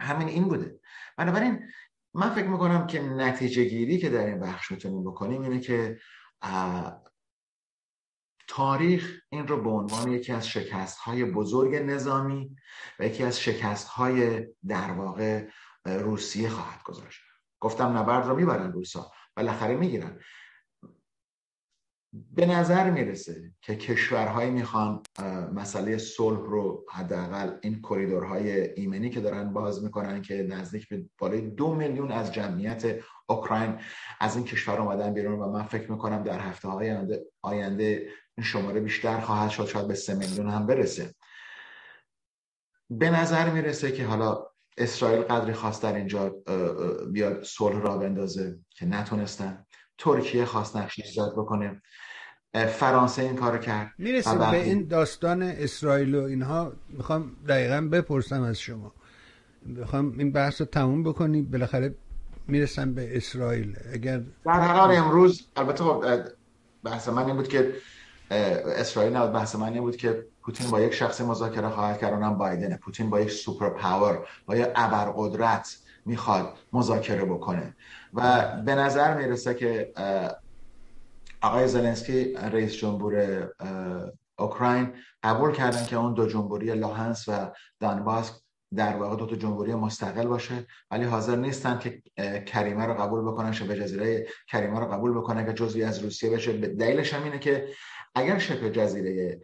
همین 0.01 0.27
این 0.27 0.43
بوده. 0.43 0.79
بنابراین 1.17 1.59
من 2.13 2.29
فکر 2.29 2.47
می‌کنم 2.47 2.87
که 2.87 3.01
نتیجه 3.01 3.63
گیری 3.63 3.97
که 3.97 4.09
در 4.09 4.25
این 4.25 4.39
بخش 4.39 4.71
می‌تونیم 4.71 5.03
بکنیم 5.03 5.41
اینه 5.41 5.59
که 5.59 5.99
تاریخ 8.47 9.21
این 9.29 9.47
رو 9.47 9.63
به 9.63 9.69
عنوان 9.69 10.11
یکی 10.11 10.31
از 10.31 10.47
شکست 10.47 10.97
های 10.97 11.25
بزرگ 11.25 11.75
نظامی 11.75 12.55
و 12.99 13.05
یکی 13.05 13.23
از 13.23 13.39
شکست 13.39 13.87
های 13.87 14.47
در 14.67 14.91
واقع 14.91 15.47
روسیه 15.85 16.49
خواهد 16.49 16.83
گذاشت. 16.83 17.21
گفتم 17.59 17.97
نبرد 17.97 18.27
رو 18.27 18.35
می‌برن 18.35 18.71
روسا. 18.71 19.11
بالاخره 19.37 19.75
می‌گیرن. 19.75 20.19
به 22.13 22.45
نظر 22.45 22.89
می‌رسه 22.89 23.51
که 23.61 23.75
کشورهایی 23.75 24.51
می‌خوان 24.51 25.03
مسئله 25.53 25.97
صلح 25.97 26.39
رو 26.39 26.85
حداقل 26.91 27.57
این 27.61 27.81
کریدورهای 27.81 28.73
ایمنی 28.73 29.09
که 29.09 29.21
دارن 29.21 29.53
باز 29.53 29.83
می‌کنن 29.83 30.21
که 30.21 30.43
نزدیک 30.43 30.89
به 30.89 31.05
بالای 31.17 31.41
دو 31.41 31.75
میلیون 31.75 32.11
از 32.11 32.33
جمعیت 32.33 33.03
اوکراین 33.29 33.79
از 34.19 34.35
این 34.35 34.45
کشور 34.45 34.81
اومدن 34.81 35.13
بیرون 35.13 35.39
و 35.39 35.51
من 35.51 35.63
فکر 35.63 35.91
می‌کنم 35.91 36.23
در 36.23 36.39
هفته 36.39 36.67
های 36.67 37.19
آینده 37.41 38.09
این 38.37 38.45
شماره 38.45 38.79
بیشتر 38.79 39.19
خواهد 39.19 39.49
شد. 39.49 39.65
شاید 39.65 39.87
به 39.87 39.95
سه 39.95 40.15
میلیون 40.15 40.49
هم 40.49 40.65
برسه. 40.65 41.15
به 42.89 43.09
نظر 43.09 43.49
می‌رسه 43.49 43.91
که 43.91 44.05
حالا 44.05 44.50
اسرائیل 44.77 45.21
قدری 45.21 45.53
خواست 45.53 45.83
در 45.83 45.95
اینجا 45.95 46.35
بیاد 47.11 47.43
صلح 47.43 47.81
را 47.81 47.97
بندازه 47.97 48.59
که 48.69 48.85
نتونستن. 48.85 49.65
ترکیه 49.97 50.45
خواست 50.45 50.77
نقش 50.77 50.99
ایجاد 50.99 51.31
بکنه. 51.31 51.81
فرانسه 52.53 53.21
این 53.21 53.35
کارو 53.35 53.57
کرد. 53.57 53.91
می‌رسیم 53.97 54.39
به 54.39 54.63
این 54.63 54.87
داستان 54.87 55.41
اسرائیل 55.41 56.15
و 56.15 56.23
اینها. 56.23 56.73
می‌خوام 56.89 57.35
دقیقا 57.47 57.81
بپرسم 57.91 58.41
از 58.41 58.59
شما. 58.59 58.93
می‌خوام 59.65 60.15
این 60.17 60.31
بحث 60.31 60.61
رو 60.61 60.67
تموم 60.67 61.03
بکنی. 61.03 61.41
بالاخره 61.41 61.95
می‌رسم 62.47 62.93
به 62.93 63.17
اسرائیل. 63.17 63.75
اگر 63.93 64.21
در 64.45 64.59
حال 64.59 64.95
امروز 64.95 65.47
البته 65.55 65.83
خب 65.83 66.05
بحث 66.83 67.09
من 67.09 67.25
این 67.25 67.35
بود 67.35 67.47
که 67.47 67.73
اسرائیل 68.31 69.15
نبود 69.15 69.31
بحث 69.33 69.55
من 69.55 69.73
این 69.73 69.81
بود 69.81 69.95
که 69.95 70.25
پوتین 70.43 70.71
با 70.71 70.81
یک 70.81 70.93
شخص 70.93 71.21
مذاکره 71.21 71.69
خواهد 71.69 71.99
کرد 71.99 72.13
اونم 72.13 72.37
بایدنه. 72.37 72.77
پوتین 72.77 73.09
با 73.09 73.21
یک 73.21 73.31
سوپر 73.31 73.69
پاور 73.69 74.27
با 74.45 74.55
یک 74.55 74.67
ابرقدرت 74.75 75.77
می‌خواد 76.05 76.57
مذاکره 76.73 77.25
بکنه. 77.25 77.75
و 78.13 78.51
به 78.65 78.75
نظر 78.75 79.17
می‌رسه 79.17 79.53
که 79.53 79.93
آقای 81.41 81.67
زلنسکی 81.67 82.33
رئیس 82.33 82.73
جمهور 82.73 83.47
اوکراین 84.39 84.93
قبول 85.23 85.51
کردن 85.51 85.85
که 85.85 85.95
اون 85.95 86.13
دو 86.13 86.27
جمهوری 86.27 86.73
لاهنس 86.73 87.25
و 87.27 87.51
دانباس 87.79 88.41
در 88.75 88.95
واقع 88.95 89.15
دو 89.15 89.25
تا 89.25 89.35
جمهوری 89.35 89.73
مستقل 89.73 90.27
باشه 90.27 90.67
ولی 90.91 91.03
حاضر 91.03 91.35
نیستن 91.35 91.79
که 91.79 92.01
کریمه 92.45 92.85
رو 92.85 92.93
قبول 92.93 93.21
بکنن 93.21 93.51
شبه 93.51 93.75
جزیره 93.75 94.27
کریمه 94.47 94.79
رو 94.79 94.85
قبول 94.85 95.11
بکنن 95.11 95.45
که 95.45 95.53
جزوی 95.53 95.83
از 95.83 95.99
روسیه 95.99 96.29
بشه. 96.29 96.53
دلیلش 96.57 97.13
هم 97.13 97.23
اینه 97.23 97.39
که 97.39 97.67
اگر 98.15 98.39
شبه 98.39 98.69
جزیره 98.69 99.41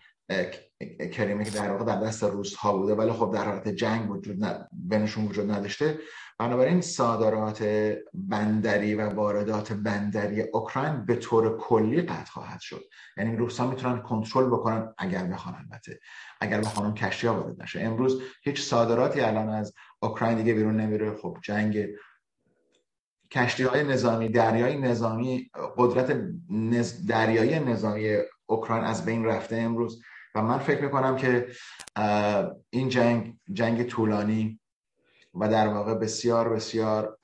کریمه 1.13 1.43
که 1.43 1.51
در 1.51 1.71
واقع 1.71 1.85
در 1.85 2.01
دست 2.01 2.23
روس 2.23 2.55
ها 2.55 2.77
بوده 2.77 2.95
ولی 2.95 3.11
خب 3.11 3.31
در 3.33 3.45
حالت 3.45 3.67
جنگ 3.67 4.11
وجود 4.11 4.45
بینشون 4.71 5.25
وجود 5.25 5.51
نداشته. 5.51 5.99
بنابراین 6.39 6.81
صادرات 6.81 7.63
بندری 8.13 8.95
و 8.95 9.09
واردات 9.09 9.73
بندری 9.73 10.41
اوکراین 10.41 11.05
به 11.05 11.15
طور 11.15 11.57
کلی 11.57 12.01
قطع 12.01 12.31
خواهد 12.31 12.59
شد. 12.59 12.81
یعنی 13.17 13.35
روس 13.35 13.59
ها 13.59 13.67
می‌تونن 13.67 14.01
کنترل 14.01 14.45
بکنن 14.45 14.93
اگر 14.97 15.23
بخوان 15.23 15.55
البته. 15.55 15.99
اگر 16.41 16.61
بخوان 16.61 16.93
کشتی 16.93 17.27
ها 17.27 17.41
وارد 17.41 17.61
نشه. 17.61 17.79
امروز 17.81 18.21
هیچ 18.43 18.61
صادراتی 18.61 19.21
الان 19.21 19.49
از 19.49 19.73
اوکراین 19.99 20.37
دیگه 20.37 20.53
بیرون 20.53 20.77
نمیره. 20.77 21.15
خب 21.15 21.37
جنگ 21.43 21.87
کشتی 23.31 23.63
های 23.63 23.83
نظامی 23.83 24.29
دریایی 24.29 24.77
نظامی 24.77 25.51
قدرت 25.77 26.21
دریایی 27.07 27.59
نظامی 27.59 28.17
اوکراین 28.45 28.83
از 28.83 29.05
بین 29.05 29.25
رفته 29.25 29.55
امروز. 29.55 30.01
و 30.37 30.41
من 30.41 30.57
فکر 30.57 30.81
می‌کنم 30.81 31.15
که 31.15 31.47
این 32.69 32.89
جنگ 32.89 33.33
جنگ 33.53 33.83
طولانی 33.83 34.59
و 35.35 35.49
در 35.49 35.67
واقع 35.67 35.93
بسیار 35.93 36.49
بسیار 36.49 37.17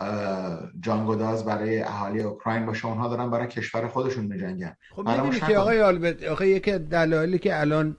جانگوداز 0.80 1.46
برای 1.46 1.82
اهالی 1.82 2.22
اوکراین 2.22 2.66
باشه. 2.66 2.86
اونها 2.86 3.08
دارن 3.08 3.30
برای 3.30 3.48
کشور 3.48 3.88
خودشون 3.88 4.26
میجنگن. 4.26 4.76
خب 4.96 5.10
می‌بینی 5.10 5.40
که 5.40 5.58
آقای 5.58 5.82
آلبرت 5.82 6.24
آقای 6.24 6.50
یکی 6.50 6.72
دلایلی 6.72 7.40
که 7.40 7.60
الان 7.60 7.98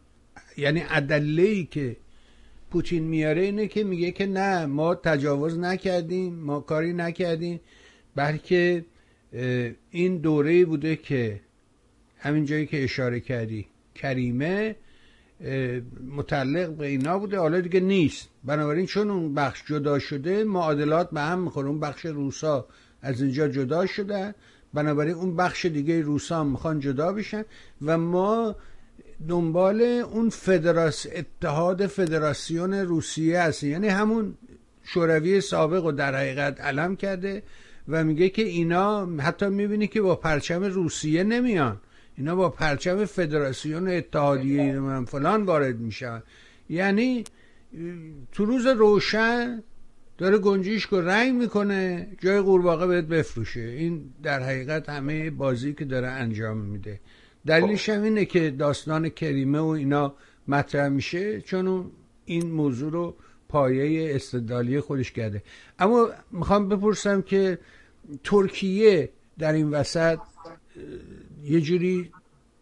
یعنی 0.56 0.82
ای 1.38 1.64
که 1.64 1.96
پوتین 2.70 3.04
میاره 3.04 3.42
اینه 3.42 3.68
که 3.68 3.84
میگه 3.84 4.10
که 4.10 4.26
نه 4.26 4.66
ما 4.66 4.94
تجاوز 4.94 5.58
نکردیم 5.58 6.34
ما 6.34 6.60
کاری 6.60 6.92
نکردیم 6.92 7.60
بلکه 8.16 8.84
این 9.90 10.18
دوره 10.18 10.64
بوده 10.64 10.96
که 10.96 11.40
همین 12.18 12.44
جایی 12.44 12.66
که 12.66 12.84
اشاره 12.84 13.20
کردی 13.20 13.66
کریمه 13.94 14.76
متعلق 16.16 16.68
به 16.68 16.86
اینا 16.86 17.18
بوده. 17.18 17.38
حالا 17.38 17.60
دیگه 17.60 17.80
نیست. 17.80 18.28
بنابراین 18.44 18.86
چون 18.86 19.10
اون 19.10 19.34
بخش 19.34 19.62
جدا 19.66 19.98
شده 19.98 20.44
معادلات 20.44 21.10
به 21.10 21.20
هم 21.20 21.38
می‌خوره. 21.38 21.68
اون 21.68 21.80
بخش 21.80 22.06
روسا 22.06 22.66
از 23.02 23.22
اینجا 23.22 23.48
جدا 23.48 23.86
شده. 23.86 24.34
بنابراین 24.74 25.14
اون 25.14 25.36
بخش 25.36 25.66
دیگه 25.66 26.00
روسا 26.00 26.44
می‌خوان 26.44 26.80
جدا 26.80 27.12
بشن. 27.12 27.44
و 27.82 27.98
ما 27.98 28.56
دنبال 29.28 29.82
اون 29.82 30.28
فدراس 30.30 31.06
اتحاد 31.14 31.86
فدراسیون 31.86 32.74
روسیه 32.74 33.40
هستیم. 33.42 33.70
یعنی 33.70 33.88
همون 33.88 34.34
شوروی 34.84 35.40
سابق 35.40 35.84
رو 35.84 35.92
در 35.92 36.14
حقیقت 36.14 36.60
علم 36.60 36.96
کرده 36.96 37.42
و 37.88 38.04
میگه 38.04 38.28
که 38.28 38.42
اینا 38.42 39.06
حتی 39.06 39.46
می‌بینی 39.46 39.86
که 39.86 40.00
با 40.02 40.16
پرچم 40.16 40.64
روسیه 40.64 41.24
نمیان. 41.24 41.80
اینا 42.16 42.36
با 42.36 42.48
پرچم 42.48 43.04
فدراسیون 43.04 43.88
اتحادیه 43.88 44.78
من 44.78 45.04
فلان 45.04 45.42
وارد 45.42 45.78
میشن. 45.78 46.22
یعنی 46.70 47.24
تو 48.32 48.44
روز 48.44 48.66
روشن 48.66 49.62
داره 50.18 50.38
گنجیش 50.38 50.84
رو 50.84 51.00
رنگ 51.00 51.34
می‌کنه 51.34 52.08
جای 52.20 52.40
قورباغه 52.40 52.86
بهت 52.86 53.04
بفروشه. 53.04 53.60
این 53.60 54.12
در 54.22 54.42
حقیقت 54.42 54.88
همه 54.88 55.30
بازی 55.30 55.72
که 55.72 55.84
داره 55.84 56.08
انجام 56.08 56.56
میده. 56.56 57.00
دلیلش 57.46 57.88
هم 57.88 58.02
اینه 58.02 58.24
که 58.24 58.50
داستان 58.50 59.08
کریمه 59.08 59.58
و 59.58 59.66
اینا 59.66 60.14
مطرح 60.48 60.88
میشه 60.88 61.40
چون 61.40 61.90
این 62.24 62.50
موضوع 62.50 62.92
رو 62.92 63.14
پایه 63.48 64.14
استدلالی 64.14 64.80
خودش 64.80 65.12
کرده. 65.12 65.42
اما 65.78 66.08
می‌خوام 66.30 66.68
بپرسم 66.68 67.22
که 67.22 67.58
ترکیه 68.24 69.10
در 69.38 69.52
این 69.52 69.70
وسط 69.70 70.18
یه 71.44 71.60
جوری 71.60 72.10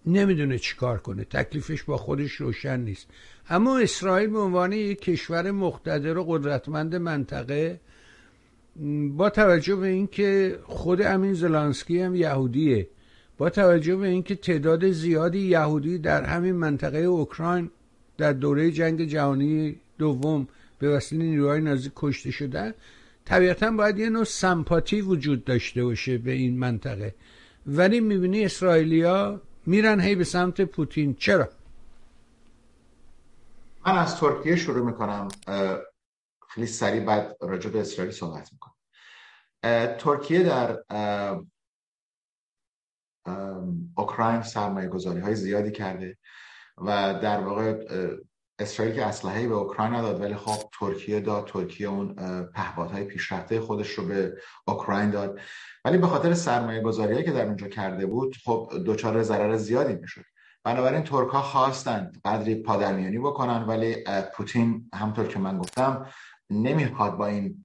نمی‌دونه 0.06 0.58
چی 0.58 0.76
کار 0.76 0.98
کنه 0.98 1.24
تکلیفش 1.24 1.82
با 1.82 1.96
خودش 1.96 2.32
روشن 2.32 2.80
نیست. 2.80 3.06
اما 3.48 3.78
اسرائیل 3.78 4.30
به 4.30 4.38
عنوان 4.38 4.72
یک 4.72 5.00
کشور 5.00 5.50
مقتدر 5.50 6.18
و 6.18 6.24
قدرتمند 6.24 6.96
منطقه 6.96 7.80
با 9.16 9.30
توجه 9.30 9.76
به 9.76 9.86
اینکه 9.86 10.58
خود 10.64 11.02
امین 11.02 11.34
زلانسکی 11.34 12.00
هم 12.00 12.14
یهودیه 12.14 12.88
با 13.38 13.50
توجه 13.50 13.96
به 13.96 14.08
اینکه 14.08 14.34
تعداد 14.34 14.90
زیادی 14.90 15.38
یهودی 15.38 15.98
در 15.98 16.24
همین 16.24 16.52
منطقه 16.52 16.98
اوکراین 16.98 17.70
در 18.18 18.32
دوره 18.32 18.70
جنگ 18.70 19.04
جهانی 19.04 19.76
دوم 19.98 20.48
به 20.78 20.88
وسیله 20.88 21.24
نیروهای 21.24 21.60
نازی 21.60 21.92
کشته 21.96 22.30
شدن 22.30 22.74
طبیعتا 23.24 23.70
باید 23.70 23.98
یه 23.98 24.10
نوع 24.10 24.24
سمپاتی 24.24 25.00
وجود 25.00 25.44
داشته 25.44 25.84
باشه 25.84 26.18
به 26.18 26.32
این 26.32 26.58
منطقه. 26.58 27.14
ولی 27.66 28.00
می‌بینی 28.00 28.44
اسرائیلیا 28.44 29.40
میرن 29.66 30.00
هی 30.00 30.14
به 30.14 30.24
سمت 30.24 30.60
پوتین. 30.60 31.14
چرا؟ 31.14 31.48
من 33.86 33.98
از 33.98 34.16
ترکیه 34.16 34.56
شروع 34.56 34.86
می‌کنم. 34.86 35.28
خیلی 36.48 36.66
سریع 36.66 37.04
بعد 37.04 37.36
راجع 37.40 37.70
به 37.70 37.80
اسرائیل 37.80 38.12
صحبت 38.12 38.52
می‌کنم. 38.52 38.74
ترکیه 39.98 40.42
در 40.42 40.82
اوکراین 43.96 44.42
سرمایه 44.42 44.88
گذاری 44.88 45.20
های 45.20 45.34
زیادی 45.34 45.70
کرده 45.70 46.18
و 46.78 47.18
در 47.22 47.40
واقع 47.40 47.86
اسرائیل 48.58 48.94
که 48.94 49.06
اسلحه 49.06 49.48
به 49.48 49.54
اوکراین 49.54 49.94
نداد 49.94 50.20
ولی 50.20 50.34
خب 50.34 50.70
ترکیه 50.80 51.20
داد. 51.20 51.46
ترکیه 51.46 51.88
اون 51.88 52.14
پهپادهای 52.54 53.04
پیشرفته 53.04 53.60
خودش 53.60 53.90
رو 53.90 54.06
به 54.06 54.34
اوکراین 54.68 55.10
داد. 55.10 55.40
ولی 55.84 55.98
به 55.98 56.06
خاطر 56.06 56.34
سرمایه 56.34 56.80
گذاری 56.80 57.24
که 57.24 57.30
در 57.32 57.46
اونجا 57.46 57.68
کرده 57.68 58.06
بود 58.06 58.36
خب 58.44 58.72
دچار 58.86 59.22
ضرر 59.22 59.56
زیادی 59.56 59.94
می‌شد. 59.94 60.24
بنابراین 60.64 61.02
ترک 61.02 61.28
ها 61.28 61.42
خواستند 61.42 62.20
قدری 62.24 62.54
پادرمیانی 62.54 63.18
بکنن 63.18 63.62
ولی 63.62 64.04
پوتین 64.34 64.90
همطور 64.94 65.26
که 65.26 65.38
من 65.38 65.58
گفتم 65.58 66.06
نمی‌خواد 66.50 67.16
با 67.16 67.26
این 67.26 67.64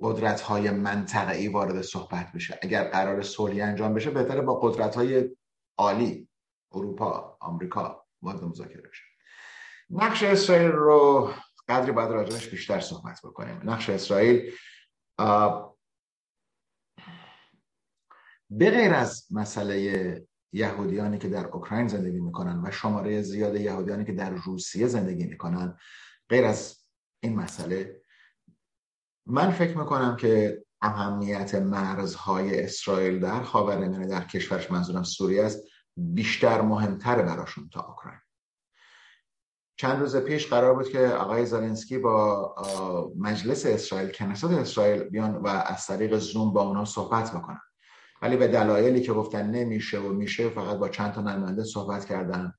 قدرت 0.00 0.40
های 0.40 0.70
منطقه 0.70 1.32
ای 1.32 1.48
وارد 1.48 1.82
صحبت 1.82 2.32
بشه. 2.34 2.58
اگر 2.62 2.84
قرار 2.84 3.22
صلحی 3.22 3.60
انجام 3.60 3.94
بشه 3.94 4.10
بهتره 4.10 4.40
با 4.40 4.60
قدرت 4.60 4.94
های 4.94 5.36
عالی 5.78 6.28
اروپا 6.72 7.36
آمریکا 7.40 8.04
وارد 8.22 8.44
مذاکره 8.44 8.82
بشه. 8.82 9.11
نقش 9.92 10.22
اسرائیل 10.22 10.70
رو 10.70 11.32
قدری 11.68 11.92
باید 11.92 12.10
راجبش 12.10 12.48
بیشتر 12.48 12.80
صحبت 12.80 13.20
بکنیم. 13.24 13.70
نقش 13.70 13.90
اسرائیل 13.90 14.52
به 18.50 18.70
غیر 18.70 18.94
از 18.94 19.26
مسئله 19.30 20.26
یهودیانی 20.52 21.18
که 21.18 21.28
در 21.28 21.46
اوکراین 21.46 21.88
زندگی 21.88 22.20
می‌کنن 22.20 22.62
و 22.64 22.70
شماره 22.70 23.22
زیاد 23.22 23.56
یهودیانی 23.56 24.04
که 24.04 24.12
در 24.12 24.30
روسیه 24.30 24.86
زندگی 24.86 25.24
می‌کنن 25.24 25.78
غیر 26.28 26.44
از 26.44 26.84
این 27.22 27.36
مسئله 27.36 28.02
من 29.26 29.50
فکر 29.50 29.78
می‌کنم 29.78 30.16
که 30.16 30.64
اهمیت 30.82 31.54
مرزهای 31.54 32.64
اسرائیل 32.64 33.20
در 33.20 33.42
خاورمیانه 33.42 34.06
در 34.06 34.24
کشورش 34.24 34.70
منظورم 34.70 35.02
سوریه 35.02 35.44
است 35.44 35.62
بیشتر 35.96 36.60
مهمتر 36.60 37.22
براشون 37.22 37.68
تا 37.68 37.80
اوکراین. 37.80 38.20
چند 39.82 40.00
روز 40.00 40.16
پیش 40.16 40.46
قرار 40.46 40.74
بود 40.74 40.88
که 40.88 41.06
آقای 41.06 41.46
زالنسکی 41.46 41.98
با 41.98 42.54
مجلس 43.18 43.66
اسرائیل 43.66 44.10
کنست 44.10 44.44
اسرائیل 44.44 45.02
بیان 45.02 45.36
و 45.36 45.46
از 45.46 45.86
طریق 45.86 46.18
زوم 46.18 46.52
با 46.52 46.62
اونا 46.62 46.84
صحبت 46.84 47.30
بکنن. 47.30 47.60
ولی 48.22 48.36
به 48.36 48.48
دلایلی 48.48 49.00
که 49.00 49.12
گفتن 49.12 49.50
نمیشه 49.50 49.98
و 49.98 50.12
میشه 50.12 50.48
فقط 50.48 50.76
با 50.76 50.88
چند 50.88 51.12
تا 51.12 51.20
نماینده 51.20 51.64
صحبت 51.64 52.04
کردن. 52.04 52.54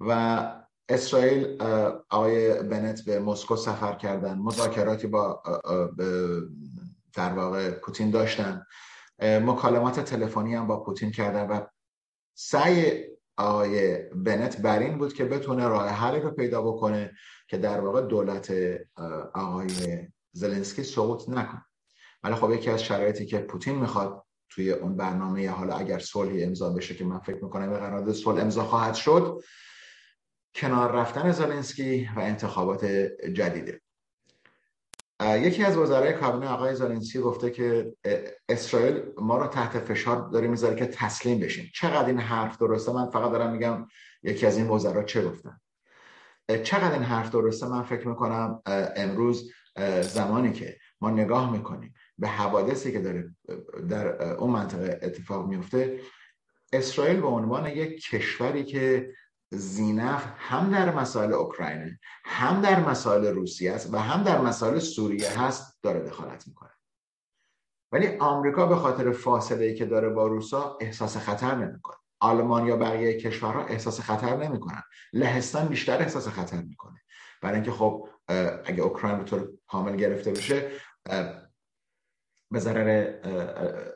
و 0.00 0.52
اسرائیل 0.88 1.62
آقای 2.10 2.62
بنت 2.62 3.04
به 3.04 3.20
مسکو 3.20 3.56
سفر 3.56 3.94
کردن. 3.94 4.38
مذاکراتی 4.38 5.06
با 5.06 5.42
در 7.14 7.32
واقع 7.32 7.70
پوتین 7.70 8.10
داشتن. 8.10 8.66
مکالمات 9.22 10.00
تلفنی 10.00 10.54
هم 10.54 10.66
با 10.66 10.84
پوتین 10.84 11.10
کردن 11.10 11.46
و 11.46 11.60
سعی 12.34 13.04
آقای 13.36 13.98
بنت 14.14 14.60
بر 14.60 14.78
این 14.78 14.98
بود 14.98 15.12
که 15.12 15.24
بتونه 15.24 15.68
راه 15.68 15.88
حلی 15.88 16.20
رو 16.20 16.30
پیدا 16.30 16.62
بکنه 16.62 17.12
که 17.48 17.58
در 17.58 17.80
واقع 17.80 18.02
دولت 18.02 18.52
آقای 19.34 19.68
زلنسکی 20.32 20.82
سقوط 20.82 21.28
نکنه. 21.28 21.64
ولی 22.22 22.34
خب 22.34 22.50
یکی 22.50 22.70
از 22.70 22.82
شرایطی 22.82 23.26
که 23.26 23.38
پوتین 23.38 23.78
می‌خواد 23.78 24.24
توی 24.50 24.72
اون 24.72 24.96
برنامه 24.96 25.50
حالا 25.50 25.74
اگر 25.76 25.98
صلحی 25.98 26.44
امضا 26.44 26.70
بشه 26.70 26.94
که 26.94 27.04
من 27.04 27.18
فکر 27.18 27.44
می‌کنم 27.44 27.70
به 27.70 27.78
قرارداد 27.78 28.14
صلح 28.14 28.42
امضا 28.42 28.64
خواهد 28.64 28.94
شد 28.94 29.42
کنار 30.54 30.92
رفتن 30.92 31.32
زالنسکی 31.32 32.08
و 32.16 32.20
انتخابات 32.20 32.84
جدیده. 33.34 33.81
یکی 35.22 35.64
از 35.64 35.76
وزرای 35.76 36.12
کابینه 36.12 36.50
آقای 36.50 36.74
زالنسکی 36.74 37.18
گفته 37.18 37.50
که 37.50 37.92
اسرائیل 38.48 39.02
ما 39.18 39.38
رو 39.38 39.46
تحت 39.46 39.78
فشار 39.78 40.30
داره 40.30 40.48
می‌ذاره 40.48 40.76
که 40.76 40.86
تسلیم 40.86 41.40
بشیم. 41.40 41.70
چقدر 41.74 42.06
این 42.06 42.18
حرف 42.18 42.58
درسته؟ 42.58 42.92
من 42.92 43.10
فقط 43.10 43.32
دارم 43.32 43.52
میگم 43.52 43.86
یکی 44.22 44.46
از 44.46 44.56
این 44.56 44.68
وزرا 44.68 45.02
چه 45.02 45.28
گفتن. 45.28 45.60
چقدر 46.62 46.92
این 46.92 47.02
حرف 47.02 47.30
درسته؟ 47.30 47.68
من 47.68 47.82
فکر 47.82 48.08
می‌کنم 48.08 48.62
امروز 48.96 49.52
زمانی 50.00 50.52
که 50.52 50.76
ما 51.00 51.10
نگاه 51.10 51.52
می‌کنیم 51.52 51.94
به 52.18 52.28
حوادثی 52.28 52.92
که 52.92 53.00
داره 53.00 53.34
در 53.88 54.22
اون 54.22 54.50
منطقه 54.50 55.00
اتفاق 55.02 55.48
میفته 55.48 56.00
اسرائیل 56.72 57.20
به 57.20 57.26
عنوان 57.26 57.66
یک 57.66 58.02
کشوری 58.02 58.64
که 58.64 59.12
زینف 59.54 60.24
هم 60.36 60.70
در 60.70 60.94
مسائل 60.94 61.32
اوکراینه 61.32 62.00
هم 62.24 62.60
در 62.60 62.80
مسائل 62.80 63.26
روسیه 63.26 63.72
است 63.72 63.94
و 63.94 63.98
هم 63.98 64.22
در 64.22 64.40
مسائل 64.40 64.78
سوریه 64.78 65.40
هست 65.40 65.78
داره 65.82 66.00
دخالت 66.00 66.48
می‌کنه. 66.48 66.70
ولی 67.92 68.16
آمریکا 68.18 68.66
به 68.66 68.76
خاطر 68.76 69.12
فاصله 69.12 69.64
ای 69.64 69.74
که 69.74 69.86
داره 69.86 70.08
با 70.08 70.26
روسا 70.26 70.78
احساس 70.80 71.16
خطر 71.16 71.54
نمی‌کنه. 71.54 71.96
آلمان 72.20 72.66
یا 72.66 72.76
بقیه 72.76 73.20
کشورها 73.20 73.64
احساس 73.64 74.00
خطر 74.00 74.36
نمی‌کنن. 74.36 74.82
لهستان 75.12 75.68
بیشتر 75.68 75.98
احساس 75.98 76.28
خطر 76.28 76.62
می‌کنه. 76.62 77.00
برای 77.42 77.54
اینکه 77.54 77.70
خب 77.70 78.08
اگه 78.64 78.82
اوکراین 78.82 79.18
به 79.18 79.24
طور 79.24 79.48
کامل 79.66 79.96
گرفته 79.96 80.30
بشه 80.30 80.70
به 82.50 82.58
ضرر 82.58 83.14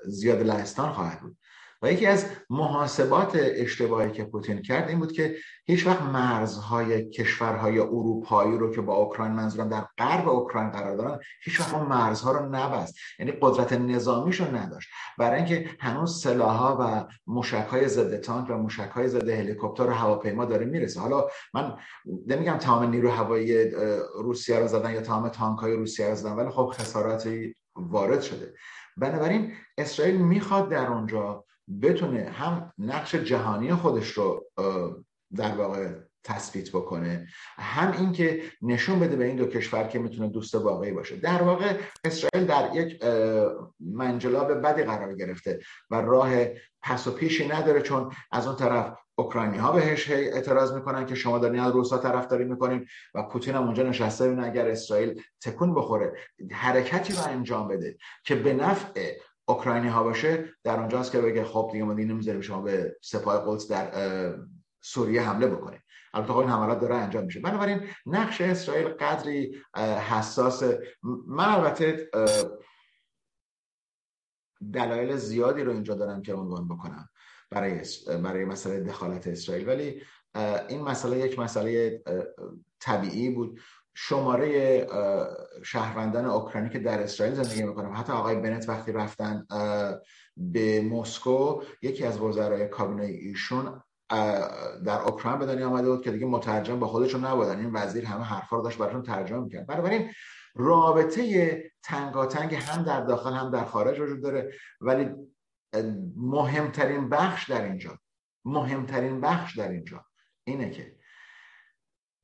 زیاد 0.04 0.42
لهستان 0.42 0.92
خواهد 0.92 1.20
بود. 1.20 1.36
و 1.82 1.92
یکی 1.92 2.06
از 2.06 2.26
محاسبات 2.50 3.38
اشتباهی 3.40 4.12
که 4.12 4.24
پوتین 4.24 4.62
کرد 4.62 4.88
این 4.88 4.98
بود 4.98 5.12
که 5.12 5.36
هیچ 5.64 5.86
وقت 5.86 6.02
مرزهای 6.02 7.10
کشورهای 7.10 7.78
اروپایی 7.78 8.58
رو 8.58 8.74
که 8.74 8.80
با 8.80 8.94
اوکراین 8.94 9.32
منظورم 9.32 9.68
در 9.68 9.86
غرب 9.98 10.28
اوکراین 10.28 10.70
قرار 10.70 10.96
دارن 10.96 11.18
هیچ 11.42 11.60
وقت 11.60 11.74
اون 11.74 11.86
مرزها 11.86 12.32
رو 12.32 12.48
نبست. 12.48 12.94
یعنی 13.18 13.32
قدرت 13.40 13.72
نظامیش 13.72 14.40
رو 14.40 14.56
نداشت. 14.56 14.88
برای 15.18 15.36
اینکه 15.36 15.70
هنوز 15.80 16.22
سلاحها 16.22 16.76
و 16.80 17.12
موشکهای 17.26 17.88
ضد 17.88 18.20
تانک 18.20 18.50
و 18.50 18.54
موشکهای 18.54 19.08
ضد 19.08 19.28
هلیکوپتر 19.28 19.86
و 19.86 19.92
هواپیما 19.92 20.44
داره 20.44 20.66
می‌رسه. 20.66 21.00
حالا 21.00 21.26
من 21.54 21.76
نمیگم 22.26 22.56
تمام 22.56 22.90
نیرو 22.90 23.10
هوایی 23.10 23.70
روسیه 24.14 24.58
رو 24.58 24.66
زدن 24.66 24.94
یا 24.94 25.00
تمام 25.00 25.28
تانک 25.28 25.58
های 25.58 25.72
روسیه 25.72 26.08
رو 26.08 26.14
زدن 26.14 26.32
ولی 26.32 26.50
خب 26.50 26.72
خساراتی 26.74 27.56
وارد 27.76 28.22
شده. 28.22 28.54
بنابراین 28.96 29.52
اسرائیل 29.78 30.16
می‌خواد 30.16 30.68
در 30.68 30.86
اونجا 30.86 31.45
بتونه 31.82 32.30
هم 32.30 32.72
نقش 32.78 33.14
جهانی 33.14 33.74
خودش 33.74 34.10
رو 34.10 34.46
در 35.36 35.54
واقع 35.54 35.88
تثبیت 36.24 36.70
بکنه 36.70 37.26
هم 37.58 37.92
اینکه 37.92 38.42
نشون 38.62 39.00
بده 39.00 39.16
به 39.16 39.24
این 39.24 39.36
دو 39.36 39.46
کشور 39.46 39.84
که 39.84 39.98
می‌تونه 39.98 40.28
دوست 40.28 40.54
واقعی 40.54 40.92
باشه. 40.92 41.16
در 41.16 41.42
واقع 41.42 41.76
اسرائیل 42.04 42.48
در 42.48 42.70
یک 42.74 43.04
منجلاب 43.80 44.52
بدی 44.52 44.82
قرار 44.82 45.14
گرفته 45.14 45.60
و 45.90 45.94
راه 45.94 46.30
پس 46.82 47.06
و 47.06 47.10
پیشی 47.10 47.48
نداره 47.48 47.82
چون 47.82 48.12
از 48.32 48.46
اون 48.46 48.56
طرف 48.56 48.96
اوکراینی 49.18 49.58
ها 49.58 49.72
بهش 49.72 50.10
اعتراض 50.10 50.72
می‌کنن 50.72 51.06
که 51.06 51.14
شما 51.14 51.38
دارین 51.38 51.60
از 51.60 51.72
روسا 51.72 51.98
طرفداری 51.98 52.44
می‌کنین 52.44 52.86
و 53.14 53.22
پوتین 53.22 53.54
هم 53.54 53.64
اونجا 53.64 53.82
نشسته 53.82 54.26
ببینه 54.26 54.46
اگر 54.46 54.68
اسرائیل 54.68 55.22
تکون 55.40 55.74
بخوره 55.74 56.12
حرکتی 56.52 57.12
رو 57.12 57.22
انجام 57.28 57.68
بده 57.68 57.96
که 58.24 58.34
به 58.34 58.52
نفع 58.52 59.12
اوکراینی 59.48 59.88
ها 59.88 60.02
باشه 60.02 60.54
در 60.64 60.80
اونجاست 60.80 61.12
که 61.12 61.20
بگه 61.20 61.44
خب 61.44 61.68
دیگه 61.72 61.84
ما 61.84 61.94
دیگه 61.94 62.08
نمی‌ذاریم 62.08 62.40
شما 62.40 62.62
به 62.62 62.96
سپاه 63.02 63.44
قدس 63.46 63.68
در 63.68 64.36
سوریه 64.80 65.22
حمله 65.22 65.46
بکنید. 65.46 65.80
البته 66.14 66.32
خب 66.32 66.38
این 66.38 66.48
حملات 66.48 66.80
داره 66.80 66.94
انجام 66.94 67.24
میشه. 67.24 67.40
بنابراین 67.40 67.88
نقش 68.06 68.40
اسرائیل 68.40 68.88
قدری 68.88 69.62
حساس 70.08 70.62
من 71.26 71.48
البته 71.48 72.10
دلایل 74.72 75.16
زیادی 75.16 75.62
رو 75.62 75.72
اینجا 75.72 75.94
دارم 75.94 76.22
که 76.22 76.34
عنوان 76.34 76.68
بکنم 76.68 77.08
برای 77.50 77.82
برای 78.22 78.44
مسئله 78.44 78.80
دخالت 78.80 79.26
اسرائیل. 79.26 79.68
ولی 79.68 80.02
این 80.68 80.82
مسئله 80.82 81.18
یک 81.18 81.38
مسئله 81.38 82.02
طبیعی 82.80 83.30
بود. 83.30 83.60
شماره 83.98 84.86
شهروندان 85.64 86.24
اوکراینی 86.24 86.70
که 86.70 86.78
در 86.78 87.02
اسرائیل 87.02 87.34
زندگی 87.34 87.62
می‌کنن. 87.62 87.94
حتی 87.94 88.12
آقای 88.12 88.36
بنت 88.36 88.68
وقتی 88.68 88.92
رفتن 88.92 89.46
به 90.36 90.82
مسکو 90.82 91.62
یکی 91.82 92.04
از 92.04 92.20
وزرای 92.20 92.68
کابینه 92.68 93.04
ایشون 93.04 93.82
در 94.84 95.00
اوکراین 95.06 95.38
به 95.38 95.46
دنیا 95.46 95.68
آمده 95.68 95.90
بود 95.90 96.04
که 96.04 96.10
دیگه 96.10 96.26
مترجم 96.26 96.80
با 96.80 96.86
خودشون 96.86 97.24
نبودن. 97.24 97.58
این 97.58 97.70
وزیر 97.74 98.04
همه 98.04 98.24
حرفا 98.24 98.56
رو 98.56 98.62
داشت 98.62 98.78
براشون 98.78 99.02
ترجمه 99.02 99.40
می‌کرد. 99.40 99.66
بنابراین 99.66 100.10
رابطه 100.54 101.62
تنگاتنگ 101.82 102.54
هم 102.54 102.82
در 102.82 103.00
داخل 103.00 103.32
هم 103.32 103.50
در 103.50 103.64
خارج 103.64 104.00
وجود 104.00 104.22
داره. 104.22 104.52
ولی 104.80 105.10
مهمترین 106.16 107.08
بخش 107.08 107.50
در 107.50 107.64
اینجا 107.64 107.98
مهمترین 108.44 109.20
بخش 109.20 109.58
در 109.58 109.68
اینجا 109.68 110.04
اینه 110.44 110.70
که 110.70 110.96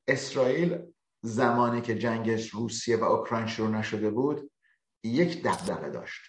اسرائیل 0.08 0.78
زمانی 1.22 1.80
که 1.80 1.98
جنگ 1.98 2.30
روسیه 2.52 2.96
و 2.96 3.04
اوکراین 3.04 3.46
شروع 3.46 3.68
نشده 3.68 4.10
بود 4.10 4.50
یک 5.04 5.42
دغدغه 5.42 5.90
داشت. 5.90 6.20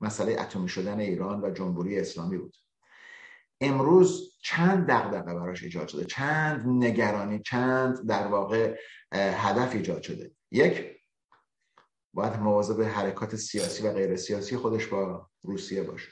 مسئله 0.00 0.40
اتمی 0.40 0.68
شدن 0.68 1.00
ایران 1.00 1.44
و 1.44 1.50
جمهوری 1.50 1.98
اسلامی 2.00 2.38
بود. 2.38 2.56
امروز 3.60 4.36
چند 4.42 4.86
دغدغه 4.86 5.34
براش 5.34 5.62
ایجاد 5.62 5.88
شده؟ 5.88 6.04
چند 6.04 6.66
نگرانی 6.66 7.42
چند 7.42 8.08
در 8.08 8.26
واقع 8.26 8.76
هدف 9.12 9.74
ایجاد 9.74 10.02
شده؟ 10.02 10.32
یک 10.50 10.96
باید 12.14 12.40
مواظب 12.40 12.82
حرکات 12.82 13.36
سیاسی 13.36 13.82
و 13.82 13.92
غیر 13.92 14.16
سیاسی 14.16 14.56
خودش 14.56 14.86
با 14.86 15.30
روسیه 15.42 15.82
باشه. 15.82 16.08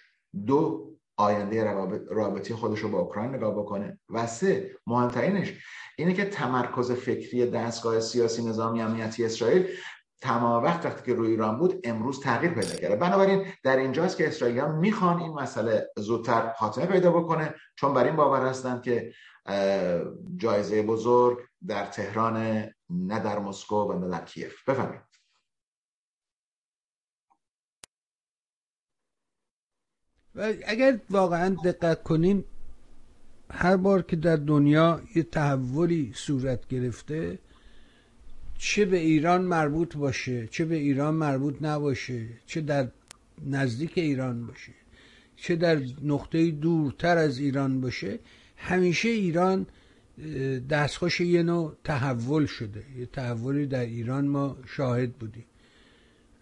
دو 0.47 0.98
آینده 1.19 1.65
رابطی 2.11 2.55
خودش 2.55 2.81
رو 2.81 2.89
با 2.89 2.99
اوکراین 2.99 3.35
نگاه 3.35 3.55
بکنه. 3.55 3.99
و 4.11 4.27
سه 4.27 4.77
مهمترینش 4.87 5.55
اینه 5.99 6.15
که 6.15 6.25
تمرکز 6.25 6.93
فکری 6.93 7.51
دستگاه 7.51 8.01
سیاسی 8.01 8.45
نظامی 8.45 8.83
امنیتی 8.83 9.25
اسرائیل 9.25 9.67
تمام 10.21 10.65
وقت 10.65 10.87
وقتی 10.87 11.03
که 11.07 11.15
روی 11.15 11.31
ایران 11.31 11.59
بود 11.59 11.81
امروز 11.85 12.21
تغییر 12.21 12.53
پیدا 12.53 12.75
کرده. 12.75 12.97
بنابراین 12.97 13.47
در 13.65 13.77
اینجاست 13.77 14.17
که 14.17 14.29
اسرائیلیان 14.29 14.79
می‌خوان 14.79 15.21
این 15.21 15.33
مسئله 15.33 15.91
زودتر 15.97 16.53
خاتمه 16.53 16.87
پیدا 16.87 17.11
بکنه 17.11 17.55
چون 17.77 17.95
بر 17.95 18.05
این 18.05 18.17
باور 18.17 18.47
هستند 18.47 18.83
که 18.83 19.13
جایزه 20.37 20.83
بزرگ 20.83 21.39
در 21.67 21.87
تهران 21.87 22.37
نه 22.91 23.21
در 23.21 23.39
مسکو 23.39 23.77
و 23.77 23.99
نه 23.99 24.09
در 24.09 24.25
کیف. 24.25 24.69
بفرمایید. 24.69 25.08
و 30.39 30.53
اگر 30.67 30.99
واقعا 31.11 31.57
دقت 31.65 32.03
کنیم 32.03 32.45
هر 33.51 33.77
بار 33.77 34.03
که 34.03 34.17
در 34.17 34.37
دنیا 34.37 35.01
یه 35.15 35.23
تحولی 35.23 36.13
صورت 36.15 36.69
گرفته 36.69 37.39
چه 38.59 38.85
به 38.85 38.97
ایران 38.97 39.45
مربوط 39.45 39.97
باشه 39.97 40.47
چه 40.47 40.65
به 40.65 40.77
ایران 40.77 41.15
مربوط 41.15 41.55
نباشه 41.61 42.27
چه 42.47 42.61
در 42.61 42.89
نزدیک 43.47 43.99
ایران 43.99 44.47
باشه 44.47 44.73
چه 45.37 45.57
در 45.57 45.83
نقطه 46.03 46.51
دورتر 46.51 47.19
از 47.19 47.39
ایران 47.39 47.81
باشه 47.81 48.19
همیشه 48.57 49.09
ایران 49.09 49.67
دستخوش 50.71 51.21
یه 51.21 51.43
نوع 51.43 51.75
تحول 51.85 52.47
شده. 52.47 52.85
یه 52.99 53.07
تحولی 53.07 53.67
در 53.67 53.85
ایران 53.85 54.27
ما 54.27 54.57
شاهد 54.67 55.13
بودیم. 55.13 55.45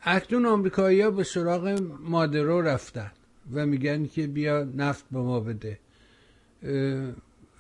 اکنون 0.03 0.47
آمریکایی 0.47 1.01
ها 1.01 1.11
به 1.11 1.25
سراغ 1.25 1.83
مادرو 2.01 2.61
رفتن. 2.61 3.11
و 3.53 3.67
میگن 3.67 4.07
که 4.07 4.27
بیا 4.27 4.65
نفت 4.77 5.05
به 5.13 5.19
ما 5.19 5.41
بده. 5.41 5.79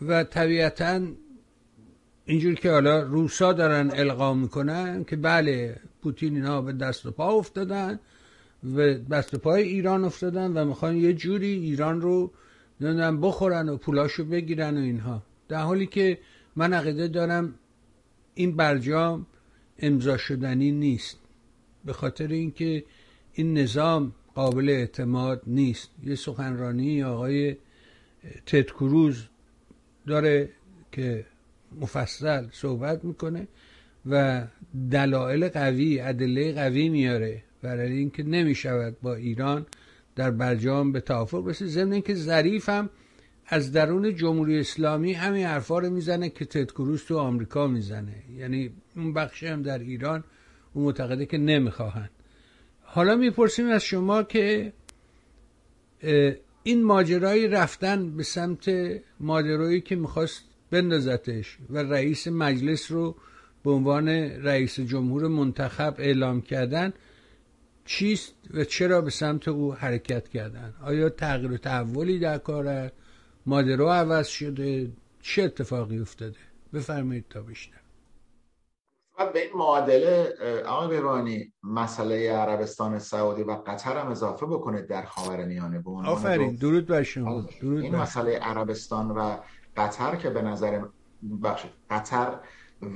و 0.02 0.24
طبیعتا 0.24 1.00
اینجور 2.24 2.54
که 2.54 2.70
حالا 2.70 3.02
روسا 3.02 3.52
دارن 3.52 3.90
القا 3.94 4.34
می‌کنن 4.34 5.04
که 5.04 5.16
بله 5.16 5.80
پوتین 6.02 6.36
اینا 6.36 6.62
به 6.62 6.72
دست 6.72 7.06
و 7.06 7.10
پا 7.10 7.32
افتادن 7.32 8.00
و 8.76 8.94
دست 8.94 9.34
و 9.34 9.38
پای 9.38 9.62
ایران 9.62 10.04
افتادن 10.04 10.52
و 10.52 10.64
می‌خوان 10.64 10.96
یه 10.96 11.12
جوری 11.12 11.46
ایران 11.46 12.00
رو 12.00 12.32
نمی‌دونم 12.80 13.20
بخورن 13.20 13.68
و 13.68 13.76
پولاشو 13.76 14.24
بگیرن 14.24 14.78
و 14.78 14.80
اینها. 14.80 15.22
در 15.48 15.62
حالی 15.62 15.86
که 15.86 16.18
من 16.56 16.72
عقیده 16.72 17.08
دارم 17.08 17.54
این 18.34 18.56
برجام 18.56 19.26
امضا 19.78 20.16
شدنی 20.16 20.72
نیست. 20.72 21.18
به 21.84 21.92
خاطر 21.92 22.28
اینکه 22.28 22.84
این 23.32 23.58
نظام 23.58 24.12
قابل 24.36 24.68
اعتماد 24.68 25.42
نیست. 25.46 25.90
یه 26.04 26.14
سخنرانی 26.14 27.02
آقای 27.02 27.56
تد 28.46 28.66
کروز 28.66 29.26
داره 30.06 30.48
که 30.92 31.26
مفصل 31.80 32.46
صحبت 32.52 33.04
می‌کنه 33.04 33.48
و 34.10 34.46
دلایل 34.90 35.48
قوی 35.48 36.00
ادله 36.00 36.52
قوی 36.52 36.88
میاره. 36.88 37.42
برای 37.62 37.92
اینکه 37.92 38.22
نمی‌شود 38.22 38.96
با 39.02 39.14
ایران 39.14 39.66
در 40.16 40.30
برجام 40.30 40.92
به 40.92 41.00
توافق 41.00 41.44
برسه 41.44 41.66
ضمن 41.66 41.92
اینکه 41.92 42.14
ظریف 42.14 42.68
هم 42.68 42.90
از 43.46 43.72
درون 43.72 44.14
جمهوری 44.14 44.60
اسلامی 44.60 45.12
همین 45.12 45.46
حرفا 45.46 45.78
رو 45.78 45.90
می‌زنه 45.90 46.28
که 46.28 46.44
تد 46.44 46.70
کروز 46.70 47.04
تو 47.04 47.18
آمریکا 47.18 47.66
می‌زنه. 47.66 48.14
یعنی 48.38 48.70
اون 48.96 49.12
بخشی 49.12 49.46
هم 49.46 49.62
در 49.62 49.78
ایران 49.78 50.24
اون 50.74 50.84
معتقده 50.84 51.26
که 51.26 51.38
نمی‌خواهند. 51.38 52.10
حالا 52.96 53.16
می‌پرسیم 53.16 53.68
از 53.68 53.84
شما 53.84 54.22
که 54.22 54.72
این 56.62 56.84
ماجرای 56.84 57.48
رفتن 57.48 58.16
به 58.16 58.22
سمت 58.22 58.70
ماجرایی 59.20 59.80
که 59.80 59.96
می‌خواست 59.96 60.44
بندازتش 60.70 61.58
و 61.70 61.78
رئیس 61.78 62.28
مجلس 62.28 62.92
رو 62.92 63.16
به 63.64 63.70
عنوان 63.70 64.08
رئیس 64.48 64.80
جمهور 64.80 65.28
منتخب 65.28 65.94
اعلام 65.98 66.40
کردن 66.40 66.92
چیست 67.84 68.34
و 68.54 68.64
چرا 68.64 69.00
به 69.00 69.10
سمت 69.10 69.48
او 69.48 69.74
حرکت 69.74 70.28
کردن؟ 70.28 70.74
آیا 70.82 71.08
تغییر 71.08 71.52
و 71.52 71.56
تحولی 71.56 72.18
در 72.18 72.38
کار 72.38 72.66
است 72.66 72.94
مادرو 73.46 73.88
عوض 73.88 74.28
شده؟ 74.28 74.90
چه 75.22 75.42
اتفاقی 75.42 75.98
افتاده؟ 75.98 76.38
بفرمایید 76.74 77.24
تا 77.30 77.42
بیشتر 79.16 79.32
به 79.32 79.42
این 79.42 79.56
معادله 79.56 80.34
آقای 80.66 80.98
ببانی 80.98 81.52
مسئله 81.62 82.32
عربستان 82.32 82.98
سعودی 82.98 83.42
و 83.42 83.52
قطر 83.66 83.96
هم 83.98 84.08
اضافه 84.08 84.46
بکنید 84.46 84.86
در 84.86 85.04
خاورمیانه 85.04 85.78
به 85.78 85.90
آفرین 85.90 86.56
درود 86.56 86.86
بر 86.86 87.02
شما 87.02 87.40
درود 87.60 87.82
این 87.82 87.96
مسئله 87.96 88.38
عربستان 88.38 89.10
و 89.10 89.36
قطر 89.76 90.16
که 90.16 90.30
به 90.30 90.42
نظر 90.42 90.84
بخشید 91.42 91.70
قطر 91.90 92.38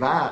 و 0.01 0.31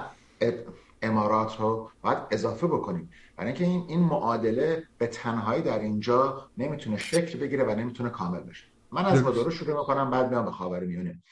امارات 1.02 1.60
رو 1.60 1.90
باید 2.02 2.18
اضافه 2.30 2.66
بکنیم. 2.66 3.10
برای 3.36 3.48
اینکه 3.48 3.64
این 3.64 3.84
این 3.88 4.00
معادله 4.00 4.82
به 4.98 5.06
تنهایی 5.06 5.62
در 5.62 5.78
اینجا 5.78 6.50
نمی‌تونه 6.58 6.96
شکل 6.96 7.38
بگیره 7.38 7.64
و 7.64 7.70
نمی‌تونه 7.70 8.10
کامل 8.10 8.40
بشه. 8.40 8.64
من 8.92 9.04
از 9.04 9.22
مادرو 9.22 9.50
شروع 9.50 9.80
می‌کنم 9.80 10.10
بعد 10.10 10.30
میام 10.30 10.44
به 10.44 10.50
خاور 10.50 10.80
میونه 10.80 11.22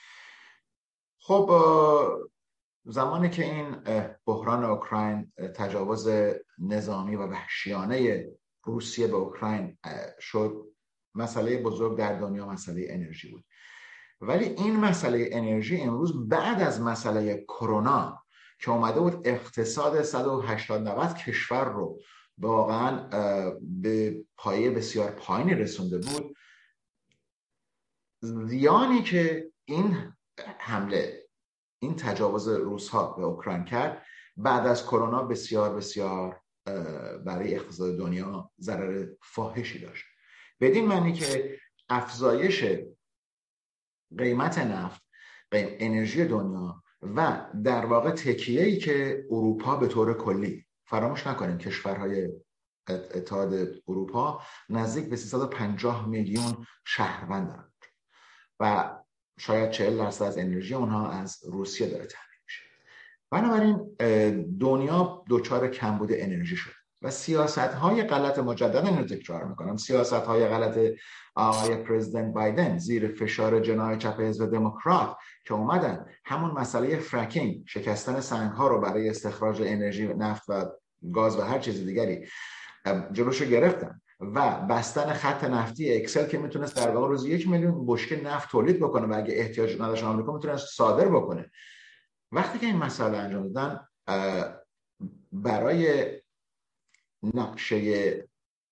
خب 1.18 1.50
زمانی 2.88 3.30
که 3.30 3.44
این 3.44 3.76
بحران 4.26 4.64
اوکراین 4.64 5.32
تجاوز 5.54 6.08
نظامی 6.58 7.16
و 7.16 7.26
وحشیانه 7.26 8.26
روسیه 8.64 9.06
به 9.06 9.16
اوکراین 9.16 9.78
شد 10.20 10.66
مسئله 11.14 11.62
بزرگ 11.62 11.98
در 11.98 12.18
دنیا 12.18 12.46
مسئله 12.46 12.86
انرژی 12.88 13.30
بود. 13.30 13.44
ولی 14.20 14.44
این 14.44 14.76
مسئله 14.76 15.28
انرژی 15.32 15.80
امروز 15.80 16.28
بعد 16.28 16.62
از 16.62 16.80
مسئله 16.80 17.44
کرونا 17.48 18.22
که 18.58 18.70
اومده 18.70 19.00
بود 19.00 19.28
اقتصاد 19.28 20.02
180 20.02 20.88
90 20.88 21.14
کشور 21.16 21.64
رو 21.64 22.00
واقعا 22.38 23.08
به 23.60 24.24
پایه 24.36 24.70
بسیار 24.70 25.10
پایینی 25.10 25.54
رسونده 25.54 25.98
بود 25.98 26.36
زیانی 28.20 29.02
که 29.02 29.50
این 29.64 30.12
حمله 30.58 31.15
این 31.86 31.96
تجاوز 31.96 32.48
روس 32.48 32.88
ها 32.88 33.12
به 33.12 33.22
اوکراین 33.22 33.64
کرد. 33.64 34.02
بعد 34.36 34.66
از 34.66 34.82
کرونا 34.82 35.22
بسیار 35.22 35.76
بسیار 35.76 36.40
برای 37.26 37.54
اقتصاد 37.54 37.98
دنیا 37.98 38.50
ضرر 38.60 39.06
فاحشی 39.22 39.78
داشت. 39.78 40.04
بدین 40.60 40.88
معنی 40.88 41.12
که 41.12 41.58
افزایش 41.88 42.64
قیمت 44.18 44.58
نفت 44.58 45.02
انرژی 45.52 46.24
دنیا 46.24 46.82
و 47.02 47.46
در 47.64 47.86
واقع 47.86 48.10
تکیه 48.10 48.62
ای 48.62 48.78
که 48.78 49.26
اروپا 49.30 49.76
به 49.76 49.88
طور 49.88 50.14
کلی 50.14 50.66
فراموش 50.84 51.26
نکنیم 51.26 51.58
کشورهای 51.58 52.28
اتحاد 52.88 53.54
اروپا 53.88 54.42
نزدیک 54.68 55.10
به 55.10 55.16
350 55.16 56.08
میلیون 56.08 56.66
شهروند 56.84 57.48
دارند 57.48 57.72
و 58.60 58.96
شاید 59.38 59.70
40 59.70 59.98
درصد 59.98 60.24
از 60.24 60.38
انرژی 60.38 60.74
اونها 60.74 61.10
از 61.10 61.38
روسیه 61.44 61.86
داره 61.86 62.06
تامین 62.06 62.40
میشه. 62.44 62.62
بنابراین 63.30 63.96
دنیا 64.60 65.24
دچار 65.30 65.68
کمبود 65.68 66.08
انرژی 66.12 66.56
شده 66.56 66.74
و 67.02 67.10
سیاست 67.10 67.58
های 67.58 68.02
غلط 68.02 68.38
مجددا 68.38 68.88
اینو 68.88 69.04
تکرار 69.04 69.44
می‌کنم. 69.44 69.76
سیاست 69.76 70.12
های 70.12 70.46
غلط 70.46 70.78
آقای 71.34 71.76
پرزیدنت 71.76 72.34
بایدن 72.34 72.78
زیر 72.78 73.08
فشار 73.08 73.60
جناح 73.60 73.96
چپ 73.96 74.20
حزب 74.20 74.50
دموکرات 74.50 75.16
که 75.44 75.54
اومدن 75.54 76.06
همون 76.24 76.50
مسئله 76.50 76.96
fracking 76.96 77.64
شکستن 77.66 78.20
سنگ 78.20 78.50
ها 78.50 78.68
رو 78.68 78.80
برای 78.80 79.08
استخراج 79.08 79.62
انرژی 79.62 80.06
نفت 80.06 80.42
و 80.48 80.64
گاز 81.12 81.36
و 81.36 81.40
هر 81.40 81.58
چیز 81.58 81.84
دیگری 81.84 82.26
جلوشو 83.12 83.44
گرفتن. 83.44 84.00
و 84.20 84.60
بستن 84.60 85.12
خط 85.12 85.44
نفتی 85.44 85.94
XL 85.94 86.28
که 86.28 86.38
می‌تونست 86.38 86.76
در 86.76 86.90
واقع 86.90 87.08
روز 87.08 87.26
یک 87.26 87.48
میلیون 87.48 87.86
بشکه 87.86 88.22
نفت 88.22 88.50
تولید 88.50 88.80
بکنه 88.80 89.06
و 89.06 89.18
اگه 89.18 89.34
احتیاج 89.34 89.74
نداشت 89.74 90.04
آمریکا 90.04 90.32
می‌تونست 90.32 90.76
صادر 90.76 91.08
بکنه. 91.08 91.50
وقتی 92.32 92.58
که 92.58 92.66
این 92.66 92.76
مسئله 92.76 93.18
انجام 93.18 93.52
دادن 93.52 93.86
برای 95.32 96.06
نقشه 97.34 98.28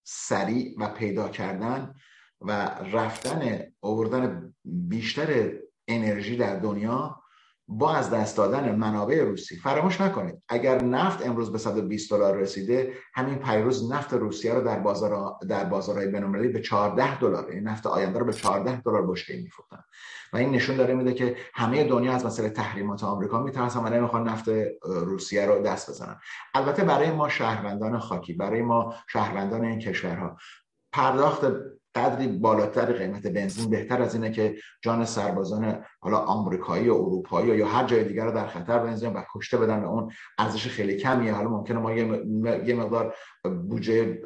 سریع 0.07 0.75
و 0.79 0.89
پیدا 0.89 1.29
کردن 1.29 1.95
و 2.41 2.53
رفتن 2.93 3.73
آوردن 3.83 4.55
بیشتر 4.65 5.53
انرژی 5.89 6.37
در 6.37 6.57
دنیا 6.57 7.24
با 7.69 7.95
از 7.95 8.11
دست 8.11 8.37
دادن 8.37 8.75
منابع 8.75 9.23
روسی 9.23 9.57
فراموش 9.57 10.01
نکنید. 10.01 10.43
اگر 10.49 10.83
نفت 10.83 11.27
امروز 11.27 11.53
به 11.53 11.59
120 11.59 12.11
دلار 12.11 12.37
رسیده 12.37 12.93
همین 13.15 13.39
پیروز 13.39 13.93
نفت 13.93 14.13
روسیه 14.13 14.55
رو 14.55 14.61
در 14.61 14.79
بازار 14.79 15.35
در 15.49 15.65
بازارهای 15.65 16.07
بین‌المللی 16.07 16.49
به 16.49 16.61
14 16.61 17.19
دلار 17.19 17.51
این 17.51 17.69
نفت 17.69 17.87
آینده 17.87 18.19
رو 18.19 18.27
به 18.27 18.33
14 18.33 18.81
دلار 18.81 19.07
بشکه 19.07 19.37
میفروختن. 19.37 19.85
و 20.33 20.37
این 20.37 20.51
نشون 20.51 20.77
داره 20.77 20.95
میده 20.95 21.15
که 21.15 21.37
همه 21.55 21.85
دنیا 21.85 22.13
از 22.13 22.27
مسئله 22.27 22.51
تحریمات 22.51 23.05
آمریکا 23.05 23.43
میترسن 23.43 23.81
و 23.81 23.89
نمی‌خوان 23.89 24.29
نفت 24.29 24.49
روسیه 24.83 25.47
رو 25.47 25.63
دست 25.63 25.91
بزنن. 25.91 26.17
البته 26.55 26.85
برای 26.85 27.11
ما 27.11 27.29
شهروندان 27.29 27.99
خاکی 27.99 28.33
برای 28.33 28.63
ما 28.63 28.95
شهروندان 29.09 29.65
این 29.65 29.79
کشورها 29.79 30.37
پرداخت 30.93 31.47
قدری 31.95 32.27
بالاتر 32.29 32.93
قیمت 32.93 33.27
بنزین 33.27 33.71
بهتر 33.71 34.03
از 34.03 34.15
اینه 34.15 34.31
که 34.31 34.57
جان 34.83 35.05
سربازان 35.05 35.85
حالا 36.01 36.19
آمریکایی 36.19 36.89
و 36.89 36.95
اروپایی 36.95 37.57
یا 37.57 37.69
هر 37.69 37.85
جای 37.85 38.05
دیگر 38.05 38.25
رو 38.25 38.33
در 38.33 38.47
خطر 38.47 38.79
بنزین 38.79 39.13
و 39.13 39.23
کشته 39.35 39.59
بدن 39.59 39.85
و 39.85 39.89
اون 39.89 40.13
ارزش 40.39 40.69
خیلی 40.69 40.97
کمیه. 40.97 41.33
حالا 41.33 41.49
ممکنه 41.49 41.79
ما 41.79 41.93
یه 41.93 42.75
مقدار 42.75 43.15
بودجه 43.45 44.23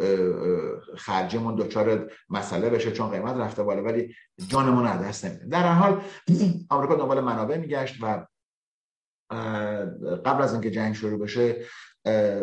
خرجمون 0.97 1.55
دچار 1.55 2.11
مسئله 2.31 2.71
بشه 2.71 2.93
چون 2.93 3.11
قیمت 3.11 3.37
رفته 3.37 3.63
بالا 3.63 3.83
ولی 3.83 4.15
جانمون 4.49 4.87
از 4.87 5.03
دست 5.03 5.25
نمیده. 5.25 5.47
در 5.47 5.63
هر 5.63 5.73
حال 5.73 6.03
آمریکا 6.71 6.95
دنبال 6.95 7.21
منابع 7.21 7.57
میگشت 7.57 8.03
و 8.03 8.27
قبل 10.25 10.43
از 10.43 10.53
اینکه 10.53 10.71
جنگ 10.71 10.95
شروع 10.95 11.19
بشه 11.19 11.57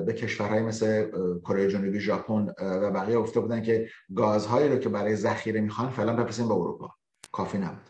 به 0.05 0.13
کشورهای 0.13 0.61
مثل 0.61 1.09
کره 1.41 1.67
جنوبی 1.67 1.99
ژاپن 1.99 2.53
و 2.61 2.91
بقیه 2.91 3.19
افته 3.19 3.39
بودن 3.39 3.61
که 3.61 3.89
گازهایی 4.15 4.69
رو 4.69 4.77
که 4.77 4.89
برای 4.89 5.15
ذخیره 5.15 5.61
می‌خوان 5.61 5.89
فعلا 5.89 6.15
بفرستیم 6.15 6.47
به 6.47 6.53
اروپا. 6.53 6.89
کافی 7.31 7.57
نبود. 7.57 7.89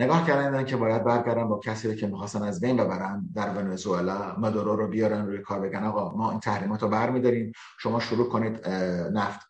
نگاه 0.00 0.26
کردن 0.26 0.64
که 0.64 0.76
باید 0.76 1.04
برگردن 1.04 1.48
با 1.48 1.58
کسی 1.58 1.88
رو 1.88 1.94
که 1.94 2.06
می‌خواستن 2.06 2.42
از 2.42 2.60
بین 2.60 2.76
ببرن 2.76 3.28
در 3.34 3.48
ونزوئلا 3.48 4.36
مدورو 4.38 4.76
رو 4.76 4.88
بیارن 4.88 5.26
روی 5.26 5.38
کار 5.38 5.60
بگن 5.60 5.84
آقا 5.84 6.16
ما 6.16 6.30
این 6.30 6.40
تحریمات 6.40 6.82
رو 6.82 6.88
برمیداریم 6.88 7.52
شما 7.78 8.00
شروع 8.00 8.28
کنید 8.28 8.68
نفت 9.12 9.40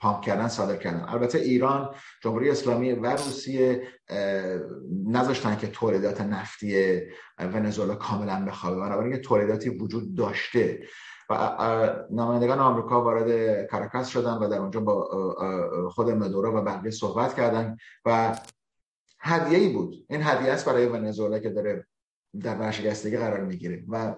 پامپ 0.00 0.20
کردن 0.20 0.48
صادر 0.48 0.76
کردن. 0.76 1.04
البته 1.08 1.38
ایران 1.38 1.90
جمهوری 2.22 2.50
اسلامی 2.50 2.92
و 2.92 3.06
روسیه 3.06 3.88
نذاشتن 5.06 5.56
که 5.56 5.66
تولیدات 5.66 6.20
نفتی 6.20 7.00
ونزوئلا 7.38 7.94
کاملا 7.94 8.44
بخوابه. 8.44 8.76
بنابراین 8.76 9.16
تولیداتی 9.16 9.68
وجود 9.68 10.16
داشته. 10.16 10.80
و 11.30 11.34
نمایندگان 12.10 12.58
آمریکا 12.58 13.02
وارد 13.02 13.62
کاراکاس 13.66 14.08
شدن 14.08 14.32
و 14.32 14.48
در 14.48 14.58
اونجا 14.58 14.80
با 14.80 15.08
خود 15.90 16.10
مدورو 16.10 16.58
و 16.58 16.62
بقیه 16.62 16.90
صحبت 16.90 17.34
کردن 17.34 17.76
و 18.04 18.38
هدیه 19.22 19.58
ای 19.58 19.68
بود. 19.68 20.06
این 20.08 20.22
هدیه 20.22 20.52
است 20.52 20.64
برای 20.64 20.86
ونزوئلا 20.86 21.38
که 21.38 21.50
داره 21.50 21.86
در 22.40 22.56
ورشکستگی 22.56 23.16
قرار 23.16 23.44
می‌گیره 23.44 23.84
و 23.88 24.14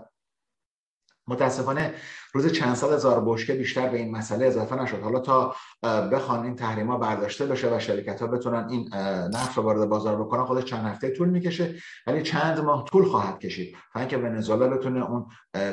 متاسفانه 1.26 1.94
روز 2.32 2.52
چند 2.52 2.74
صد 2.74 2.92
هزار 2.92 3.24
بشکه 3.24 3.54
بیشتر 3.54 3.88
به 3.88 3.98
این 3.98 4.10
مسئله 4.10 4.46
اضافه 4.46 4.82
نشد. 4.82 5.00
حالا 5.00 5.20
تا 5.20 5.56
بخوان 5.82 6.44
این 6.44 6.56
تحریما 6.56 6.98
برداشته 6.98 7.46
بشه 7.46 7.76
و 7.76 7.78
شرکت 7.78 8.20
ها 8.20 8.26
بتونن 8.26 8.68
این 8.70 8.94
نفت 9.34 9.56
رو 9.56 9.62
وارد 9.62 9.88
بازار 9.88 10.24
بکنن 10.24 10.44
خودش 10.44 10.64
چند 10.64 10.84
هفته 10.84 11.10
طول 11.10 11.28
می‌کشه 11.28 11.74
ولی 12.06 12.22
چند 12.22 12.60
ماه 12.60 12.84
طول 12.84 13.04
خواهد 13.04 13.38
کشید 13.38 13.76
تا 13.92 14.00
اینکه 14.00 14.16
ونزوئلا 14.16 14.68
بتونه 14.68 15.10
اون 15.10 15.26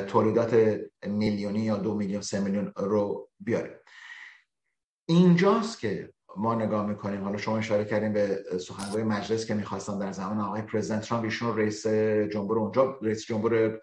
تولیدات 0.06 0.80
میلیونی 1.06 1.60
یا 1.60 1.76
دو 1.76 1.94
میلیون 1.94 2.22
سه 2.22 2.40
میلیون 2.40 2.72
رو 2.76 3.28
بیاره. 3.40 3.82
اینجاست 5.08 5.80
که 5.80 6.12
ما 6.36 6.54
نگاه 6.54 6.86
می‌کنیم. 6.86 7.24
حالا 7.24 7.36
شما 7.36 7.58
اشاره 7.58 7.84
کردیم 7.84 8.12
به 8.12 8.38
سخنگوی 8.60 9.02
مجلس 9.02 9.46
که 9.46 9.54
می‌خواستن 9.54 9.98
در 9.98 10.12
زمان 10.12 10.40
آقای 10.40 10.62
پرزیدنت 10.62 11.02
ترامپ 11.02 11.24
ایشون 11.24 11.58
رئیس 11.58 11.86
جمهور 12.32 12.58
اونجا 12.58 12.98
رئیس 13.02 13.26
جمهور 13.26 13.80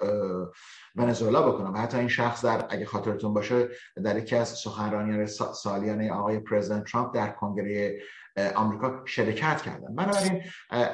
ونزوئلا 0.96 1.52
بکنم. 1.52 1.74
و 1.74 1.78
حتی 1.78 1.98
این 1.98 2.08
شخص 2.08 2.46
در 2.46 2.66
اگه 2.70 2.86
خاطرتون 2.86 3.34
باشه 3.34 3.70
در 4.04 4.18
یکی 4.18 4.36
از 4.36 4.48
سخنرانی 4.48 5.28
سالیانه 5.54 6.12
آقای 6.12 6.40
پرزیدنت 6.40 6.84
ترامپ 6.84 7.16
در 7.16 7.30
کنگره 7.30 8.00
آمریکا 8.56 9.02
شرکت 9.06 9.62
کردن. 9.62 9.96
بنابراین 9.96 10.42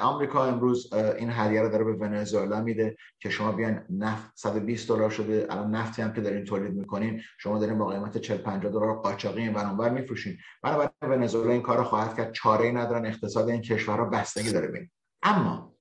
آمریکا 0.00 0.44
امروز 0.44 0.92
این 0.92 1.30
هدیه 1.32 1.62
رو 1.62 1.68
داره 1.68 1.84
به 1.84 1.92
ونزوئلا 1.92 2.62
میده 2.62 2.96
که 3.18 3.30
شما 3.30 3.52
بیان 3.52 3.84
نفت 3.90 4.32
120 4.34 4.88
دلار 4.88 5.10
شده. 5.10 5.46
الان 5.50 5.74
نفتی 5.74 6.02
هم 6.02 6.12
که 6.12 6.20
دارین 6.20 6.44
تولید 6.44 6.74
می‌کنین 6.74 7.22
شما 7.38 7.58
دارین 7.58 7.78
با 7.78 7.86
قیمت 7.86 8.18
40 8.18 8.38
50 8.38 8.72
دلار 8.72 8.94
قاچاقی 8.94 9.42
این 9.42 9.54
ور 9.54 9.90
میفروشین. 9.90 10.36
بنابراین 10.62 10.90
ونزوئلا 11.02 11.52
این 11.52 11.62
کارو 11.62 11.84
خواهد 11.84 12.16
کرد. 12.16 12.32
چاره 12.32 12.64
ای 12.64 12.72
ندارن 12.72 13.06
اقتصاد 13.06 13.48
این 13.48 13.60
کشورها 13.60 14.04
بستگی 14.04 14.52
داره 14.52 14.68
ببین 14.68 14.90
اما 15.22 15.74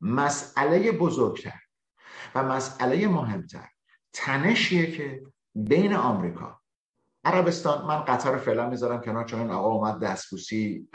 مسئله 0.00 0.92
بزرگتر 0.92 1.60
و 2.34 2.42
مسئله 2.42 3.08
مهمتر 3.08 3.68
تنشیه 4.12 4.90
که 4.90 5.22
بین 5.54 5.94
آمریکا 5.94 6.61
عربستان 7.24 7.86
من 7.86 7.96
قطر 7.96 8.36
فعلا 8.36 8.68
می‌ذارم 8.68 9.00
کنار 9.00 9.24
چون 9.24 9.50
آقا 9.50 9.68
اومد 9.68 10.00
دستبوسی 10.00 10.88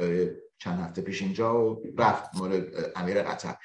چند 0.57 0.79
هفته 0.79 1.01
پیش 1.01 1.21
اینجا 1.21 1.65
و 1.65 1.83
رفت 1.97 2.35
مورد 2.35 2.63
امیر 2.95 3.23
قطر. 3.23 3.55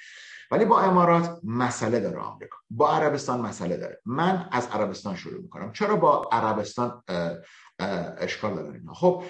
ولی 0.51 0.65
با 0.65 0.81
امارات 0.81 1.41
مسئله 1.45 2.01
داره 2.01 2.19
آمریکا. 2.19 2.57
با 2.71 2.91
عربستان 2.91 3.41
مسئله 3.41 3.77
داره. 3.77 4.01
من 4.05 4.49
از 4.53 4.69
عربستان 4.73 5.17
شروع 5.17 5.43
می‌کنم. 5.43 5.73
چرا 5.73 5.97
با 5.97 6.29
عربستان 6.33 7.03
اشکال 8.19 8.55
داره 8.55 8.79
اینا 8.79 8.93
خب 8.93 9.23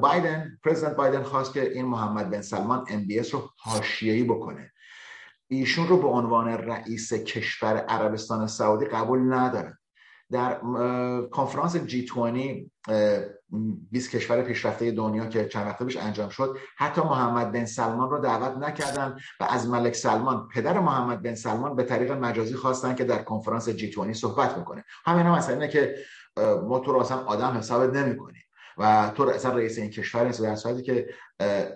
بایدن 0.00 0.58
پرزیدنت 0.64 0.96
بایدن 0.96 1.22
خواست 1.22 1.52
که 1.52 1.72
این 1.72 1.86
محمد 1.86 2.30
بن 2.30 2.40
سلمان 2.40 2.84
ام 2.88 3.06
بی 3.06 3.18
رو 3.18 3.50
حاشیه‌ای 3.58 4.24
بکنه. 4.24 4.72
ایشون 5.48 5.88
رو 5.88 5.96
به 5.96 6.08
عنوان 6.08 6.48
رئیس 6.48 7.12
کشور 7.12 7.76
عربستان 7.76 8.46
سعودی 8.46 8.84
قبول 8.84 9.34
نداره 9.34 9.78
در 10.32 10.60
کنفرانس 11.30 11.76
جی 11.76 12.00
20 12.00 12.12
20 13.90 14.10
کشور 14.10 14.42
پیشرفته 14.42 14.90
دنیا 14.90 15.26
که 15.26 15.48
چند 15.48 15.66
وقت 15.66 15.82
پیش 15.82 15.96
انجام 15.96 16.28
شد 16.28 16.56
حتی 16.76 17.00
محمد 17.00 17.52
بن 17.52 17.64
سلمان 17.64 18.10
رو 18.10 18.18
دعوت 18.18 18.56
نکردن 18.56 19.16
و 19.40 19.44
از 19.44 19.68
ملک 19.68 19.94
سلمان 19.94 20.48
پدر 20.54 20.80
محمد 20.80 21.22
بن 21.22 21.34
سلمان 21.34 21.76
به 21.76 21.82
طریق 21.82 22.12
مجازی 22.12 22.54
خواستن 22.54 22.94
که 22.94 23.04
در 23.04 23.22
کنفرانس 23.22 23.68
جی 23.68 23.86
20 23.86 24.20
صحبت 24.20 24.54
بکنه. 24.54 24.84
همین 25.04 25.26
هم 25.26 25.34
مثلا 25.38 25.54
اینه 25.54 25.68
که 25.68 25.94
ما 26.68 26.78
تو 26.78 26.96
آدم 27.26 27.56
حسابت 27.58 27.96
نمی‌کنیم. 27.96 28.42
و 28.78 29.12
تو 29.16 29.22
اصلا 29.22 29.56
رئیس 29.56 29.78
این 29.78 29.90
کشور 29.90 30.26
نیست 30.26 30.42
در 30.42 30.54
صورتی 30.54 30.82
که 30.82 31.14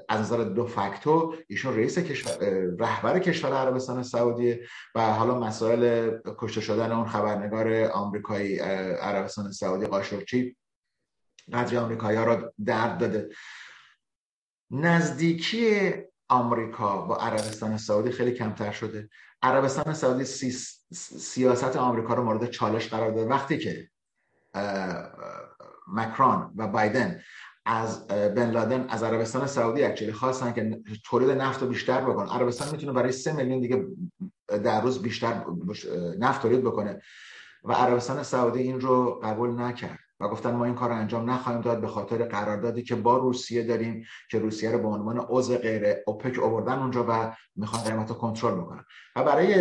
از 0.08 0.20
نظر 0.20 0.44
دو 0.44 0.66
فاکتو 0.66 1.34
ایشون 1.46 1.76
رئیس 1.76 1.98
کشور 1.98 2.38
رهبر 2.78 3.18
کشور 3.18 3.52
عربستان 3.52 4.02
سعودی 4.02 4.60
و 4.94 5.00
حالا 5.00 5.38
مسائل 5.38 6.10
کشته 6.38 6.60
شدن 6.60 6.92
اون 6.92 7.08
خبرنگار 7.08 7.90
آمریکایی 7.90 8.58
عربستان 8.58 9.52
سعودی 9.52 9.86
قاشقچی 9.86 10.56
قدری 11.52 11.76
آمریکایی 11.76 12.18
ها 12.18 12.24
را 12.24 12.52
درد 12.64 12.98
داده. 12.98 13.30
نزدیکی 14.70 15.92
آمریکا 16.28 17.02
با 17.02 17.16
عربستان 17.16 17.76
سعودی 17.76 18.10
خیلی 18.10 18.32
کمتر 18.32 18.72
شده. 18.72 19.08
عربستان 19.42 19.94
سعودی 19.94 20.24
سیاست 20.94 21.76
آمریکا 21.76 22.14
رو 22.14 22.24
مورد 22.24 22.50
چالش 22.50 22.88
قرار 22.88 23.10
داده. 23.10 23.30
وقتی 23.30 23.58
که 23.58 23.90
مکران 25.86 26.52
و 26.56 26.68
بایدن 26.68 27.20
از 27.66 28.06
بن 28.06 28.50
لادن 28.50 28.86
از 28.88 29.02
عربستان 29.02 29.46
سعودی 29.46 29.84
اکچولی 29.84 30.12
خواستن 30.12 30.52
که 30.52 30.80
تولید 31.04 31.30
نفت 31.30 31.62
رو 31.62 31.68
بیشتر 31.68 32.00
بکنه. 32.00 32.32
عربستان 32.32 32.68
می‌تونه 32.70 32.92
برای 32.92 33.12
سه 33.12 33.32
میلیون 33.32 33.60
دیگه 33.60 33.86
در 34.48 34.80
روز 34.80 35.02
بیشتر 35.02 35.44
نفت 36.18 36.42
تولید 36.42 36.60
بکنه. 36.60 37.00
و 37.64 37.72
عربستان 37.72 38.22
سعودی 38.22 38.62
این 38.62 38.80
رو 38.80 39.20
قبول 39.22 39.60
نکرد. 39.60 40.03
و 40.20 40.28
گفتن 40.28 40.50
ما 40.50 40.64
این 40.64 40.74
کار 40.74 40.88
رو 40.88 40.96
انجام 40.96 41.30
نخواهیم 41.30 41.60
داد 41.62 41.80
به 41.80 41.88
خاطر 41.88 42.24
قراردادی 42.24 42.82
که 42.82 42.94
با 42.94 43.16
روسیه 43.16 43.62
داریم 43.62 44.04
که 44.30 44.38
روسیه 44.38 44.70
رو 44.70 44.78
به 44.78 44.88
عنوان 44.88 45.26
عضو 45.28 45.56
غیر 45.56 45.96
اوپک 46.06 46.38
آوردن 46.38 46.78
اونجا 46.78 47.06
و 47.08 47.36
می‌خوان 47.56 47.82
قیمت 47.82 48.08
رو 48.08 48.14
کنترل 48.14 48.54
بکنن. 48.54 48.84
و 49.16 49.24
برای 49.24 49.54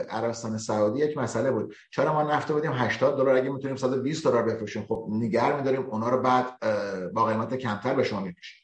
عربستان 0.00 0.58
سعودی 0.58 0.98
یک 0.98 1.18
مسئله 1.18 1.50
بود. 1.50 1.74
چرا 1.92 2.12
ما 2.12 2.22
نفت 2.22 2.52
بودیم؟ 2.52 2.72
80 2.72 3.16
دلار 3.16 3.36
اگه 3.36 3.50
می‌تونیم 3.50 3.76
120 3.76 4.24
دلار 4.24 4.42
بفروشیم. 4.42 4.86
خب 4.88 5.06
نگر 5.10 5.56
میداریم 5.56 5.86
اونا 5.86 6.08
رو 6.08 6.22
بعد 6.22 6.58
با 7.12 7.24
قیمت 7.24 7.54
کمتر 7.54 7.94
به 7.94 8.02
شما 8.02 8.20
میفروشیم 8.20 8.58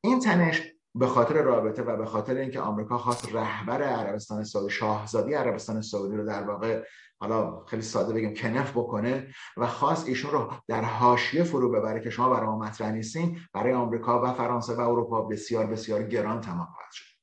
این 0.00 0.20
تنش 0.20 0.62
به 0.94 1.06
خاطر 1.06 1.42
رابطه 1.42 1.82
و 1.82 1.96
به 1.96 2.06
خاطر 2.06 2.34
اینکه 2.34 2.60
آمریکا 2.60 2.98
خواست 2.98 3.34
رهبر 3.34 3.82
عربستان 3.82 4.44
سعودی 4.44 4.70
شاهزادی 4.70 5.34
عربستان 5.34 5.82
سعودی 5.82 6.16
رو 6.16 6.26
در 6.26 6.42
واقع 6.42 6.82
حالا 7.18 7.64
خیلی 7.64 7.82
ساده 7.82 8.14
بگیم 8.14 8.34
کنف 8.34 8.70
بکنه 8.70 9.26
و 9.56 9.66
خواست 9.66 10.08
ایشون 10.08 10.30
رو 10.30 10.52
در 10.68 10.84
حاشیه 10.84 11.44
فرو 11.44 11.70
ببره 11.70 12.00
که 12.00 12.10
شما 12.10 12.28
برای 12.30 12.46
ما 12.46 12.90
نیستین 12.90 13.40
برای 13.52 13.72
آمریکا 13.72 14.22
و 14.22 14.32
فرانسه 14.32 14.74
و 14.74 14.80
اروپا 14.80 15.22
بسیار 15.22 15.66
بسیار 15.66 16.02
گران 16.02 16.40
تمام 16.40 16.66
خواهد 16.74 16.92
شد. 16.92 17.16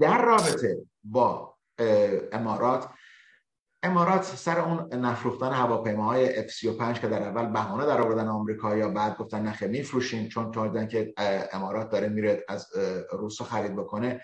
در 0.00 0.22
رابطه 0.22 0.76
با 1.04 1.56
امارات 2.32 2.88
امارات 3.82 4.22
سر 4.22 4.60
اون 4.60 4.94
نفروختن 4.94 5.52
هواپیماهای 5.52 6.48
F35 6.48 6.98
که 6.98 7.08
در 7.08 7.22
اول 7.22 7.46
بهانه 7.46 7.86
در 7.86 8.00
آوردن 8.00 8.28
آمریکا 8.28 8.76
یا 8.76 8.88
بعد 8.88 9.16
گفتن 9.16 9.42
نخه 9.42 9.66
میفروشیم 9.66 10.28
چون 10.28 10.50
تا 10.50 10.86
که 10.86 11.14
امارات 11.52 11.90
داره 11.90 12.08
میره 12.08 12.44
از 12.48 12.66
روسا 13.12 13.44
خرید 13.44 13.76
بکنه. 13.76 14.20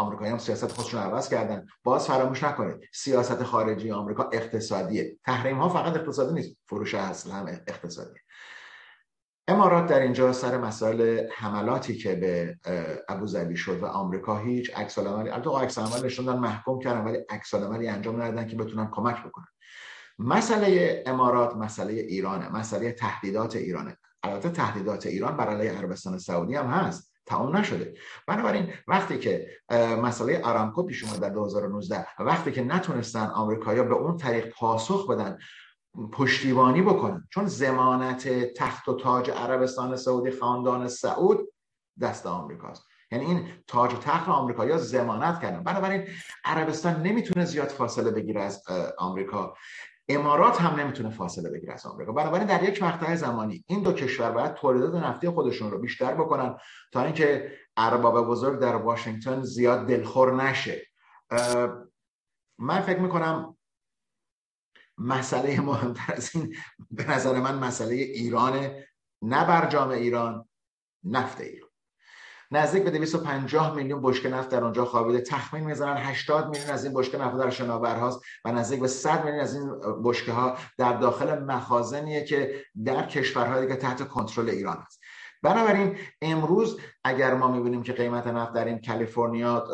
آمریکایی 0.00 0.30
هم 0.30 0.38
سیاست 0.38 0.72
خودشون 0.72 1.00
عوض 1.00 1.28
کردن. 1.28 1.66
باز 1.84 2.06
فراموش 2.06 2.44
نکنید 2.44 2.88
سیاست 2.92 3.42
خارجی 3.42 3.90
آمریکا 3.90 4.30
اقتصادیه. 4.32 5.16
تحریم 5.24 5.58
ها 5.58 5.68
فقط 5.68 5.96
اقتصادی 5.96 6.34
نیست 6.34 6.56
فروش 6.66 6.94
اصل 6.94 7.30
هم 7.30 7.46
اقتصادیه. 7.46 8.20
امارات 9.48 9.86
در 9.86 10.00
اینجا 10.00 10.32
سر 10.32 10.58
مسائل 10.58 11.26
حملاتی 11.32 11.96
که 11.96 12.14
به 12.14 12.58
ابوظبی 13.08 13.56
شد 13.56 13.82
و 13.82 13.86
آمریکا 13.86 14.38
هیچ 14.38 14.76
عکس 14.76 14.98
العملی 14.98 15.30
البته 15.30 15.58
عکس 15.58 15.78
العمل 15.78 16.06
نشوندن 16.06 16.36
محکوم 16.38 16.78
کردن 16.78 17.04
ولی 17.04 17.18
عکس 17.30 17.54
العملی 17.54 17.88
انجام 17.88 18.22
ندادن 18.22 18.46
که 18.46 18.56
بتونن 18.56 18.88
کمک 18.92 19.24
بکنن. 19.24 19.46
مسئله 20.18 21.02
امارات 21.06 21.56
مسئله 21.56 21.92
ایرانه 21.92 22.48
مسئله 22.48 22.92
تهدیدات 22.92 23.56
ایرانه. 23.56 23.96
البته 24.22 24.50
تهدیدات 24.50 25.06
ایران 25.06 25.36
بر 25.36 25.48
علیه 25.48 25.72
عربستان 25.72 26.18
سعودی 26.18 26.54
هم 26.54 26.66
هست. 26.66 27.09
تمام 27.30 27.56
نشده. 27.56 27.94
بنابراین 28.26 28.72
وقتی 28.88 29.18
که 29.18 29.50
مسئله 30.02 30.40
آرامکو 30.42 30.82
پیش 30.82 31.04
اومد 31.04 31.20
در 31.20 31.28
2019 31.28 32.06
وقتی 32.18 32.52
که 32.52 32.64
نتونستن 32.64 33.26
آمریکایی‌ها 33.26 33.84
به 33.84 33.94
اون 33.94 34.16
طریق 34.16 34.48
پاسخ 34.48 35.10
بدن 35.10 35.38
پشتیبانی 36.12 36.82
بکنن 36.82 37.28
چون 37.30 37.46
زمانت 37.46 38.28
تخت 38.54 38.88
و 38.88 38.96
تاج 38.96 39.30
عربستان 39.30 39.96
سعودی 39.96 40.30
خاندان 40.30 40.88
سعود 40.88 41.52
دست 42.00 42.26
آمریکاست. 42.26 42.86
یعنی 43.12 43.24
این 43.24 43.48
تاج 43.66 43.94
و 43.94 43.96
تخت 43.96 44.28
آمریکا 44.28 44.76
زمانت 44.76 45.40
کردن. 45.40 45.62
بنابراین 45.62 46.06
عربستان 46.44 47.02
نمی‌تونه 47.02 47.44
زیاد 47.44 47.68
فاصله 47.68 48.10
بگیره 48.10 48.40
از 48.40 48.62
آمریکا. 48.98 49.54
امارات 50.10 50.60
هم 50.60 50.80
نمی‌تونه 50.80 51.10
فاصله 51.10 51.50
بگیره 51.50 51.72
از 51.72 51.86
آمریکا. 51.86 52.12
بنابراین 52.12 52.46
در 52.46 52.62
یک 52.68 52.82
مقطع 52.82 53.14
زمانی 53.14 53.64
این 53.66 53.82
دو 53.82 53.92
کشور 53.92 54.30
باید 54.30 54.54
تولیدات 54.54 54.94
نفتی 54.94 55.28
خودشون 55.28 55.70
رو 55.70 55.78
بیشتر 55.78 56.14
بکنن 56.14 56.56
تا 56.92 57.02
اینکه 57.02 57.52
ارباب 57.76 58.26
بزرگ 58.26 58.60
در 58.60 58.76
واشنگتن 58.76 59.42
زیاد 59.42 59.86
دلخور 59.86 60.42
نشه. 60.44 60.86
من 62.58 62.80
فکر 62.80 62.98
می‌کنم 62.98 63.56
مسئله 64.98 65.60
مهمتر 65.60 66.14
از 66.14 66.36
این 66.36 66.56
به 66.90 67.10
نظر 67.10 67.40
من 67.40 67.58
مسئله 67.58 67.94
ایران 67.94 68.70
نه 69.22 69.46
برجام 69.46 69.88
ایران 69.88 70.48
نفت 71.04 71.40
ایران. 71.40 71.69
نزدیک 72.50 72.84
به 72.84 72.90
250 72.90 73.74
میلیون 73.74 74.02
بشکه 74.02 74.28
نفت 74.28 74.48
در 74.48 74.64
اونجا 74.64 74.84
خوابیده. 74.84 75.20
تخمین 75.20 75.64
می‌زنن 75.64 75.96
80 75.96 76.48
میلیون 76.48 76.70
از 76.70 76.84
این 76.84 76.94
بشکه 76.94 77.18
نفت 77.18 77.38
در 77.38 77.50
شناورهاست 77.50 78.20
و 78.44 78.52
نزدیک 78.52 78.80
به 78.80 78.88
100 78.88 79.24
میلیون 79.24 79.40
از 79.40 79.54
این 79.54 79.70
بشکه 80.04 80.32
ها 80.32 80.56
در 80.78 80.92
داخل 80.92 81.38
مخازنیه 81.38 82.24
که 82.24 82.64
در 82.84 83.06
کشورهای 83.06 83.62
دیگه 83.62 83.76
تحت 83.76 84.08
کنترل 84.08 84.48
ایران 84.48 84.76
است 84.76 85.00
بنابراین 85.42 85.96
امروز 86.22 86.80
اگر 87.04 87.34
ما 87.34 87.48
می‌بینیم 87.52 87.82
که 87.82 87.92
قیمت 87.92 88.26
نفت 88.26 88.52
در 88.52 88.64
این 88.64 88.80
کالیفرنیا 88.86 89.66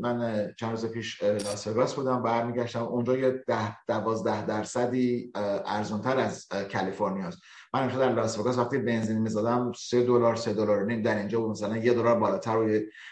من 0.00 0.48
چند 0.58 0.70
روز 0.70 0.86
پیش 0.86 1.22
لاس 1.66 1.94
بودم 1.94 2.22
برمیگشتم 2.22 2.82
اونجا 2.82 3.16
یه 3.16 3.44
ده 3.46 3.86
دوازده 3.86 4.46
درصدی 4.46 5.32
ارزونتر 5.66 6.18
از 6.18 6.48
کالیفرنیا 6.72 7.26
است 7.26 7.38
من 7.74 7.82
همیشه 7.82 7.98
در 7.98 8.12
لاس 8.12 8.38
وگاس 8.38 8.58
وقتی 8.58 8.78
بنزین 8.78 9.18
می‌زدم 9.18 9.72
سه 9.76 10.02
دلار 10.02 10.36
سه 10.36 10.52
دلار 10.52 10.84
نیم 10.84 11.02
در 11.02 11.18
اینجا 11.18 11.40
بود. 11.40 11.50
مثلا 11.50 11.76
یه 11.76 11.94
دلار 11.94 12.18
بالاتر 12.18 12.56
و 12.56 12.62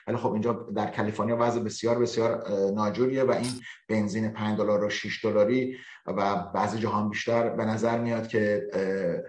ولی 0.07 0.17
خب 0.17 0.33
اینجا 0.33 0.53
در 0.53 0.91
کالیفرنیا 0.91 1.37
وضع 1.41 1.61
بسیار 1.61 1.99
بسیار 1.99 2.49
ناجوریه 2.75 3.25
و 3.25 3.31
این 3.31 3.53
بنزین 3.89 4.29
5 4.29 4.59
دلار 4.59 4.85
و 4.85 4.91
6 4.91 5.25
دلاری 5.25 5.77
و 6.07 6.37
بعضی 6.55 6.79
جهان 6.79 7.09
بیشتر. 7.09 7.49
به 7.49 7.65
نظر 7.65 7.99
میاد 7.99 8.29
که 8.29 8.71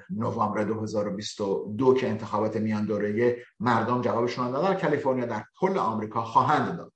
نوامبر 0.10 0.64
2022 0.64 1.94
که 1.94 2.10
انتخابات 2.10 2.58
میان 2.58 2.86
دوره 2.86 3.38
مردم 3.60 4.02
جوابشون 4.02 4.52
دادن 4.52 4.74
در 4.74 4.80
کالیفرنیا 4.80 5.26
در 5.26 5.44
کل 5.60 5.78
آمریکا 5.78 6.24
خواهند 6.24 6.78
داد. 6.78 6.94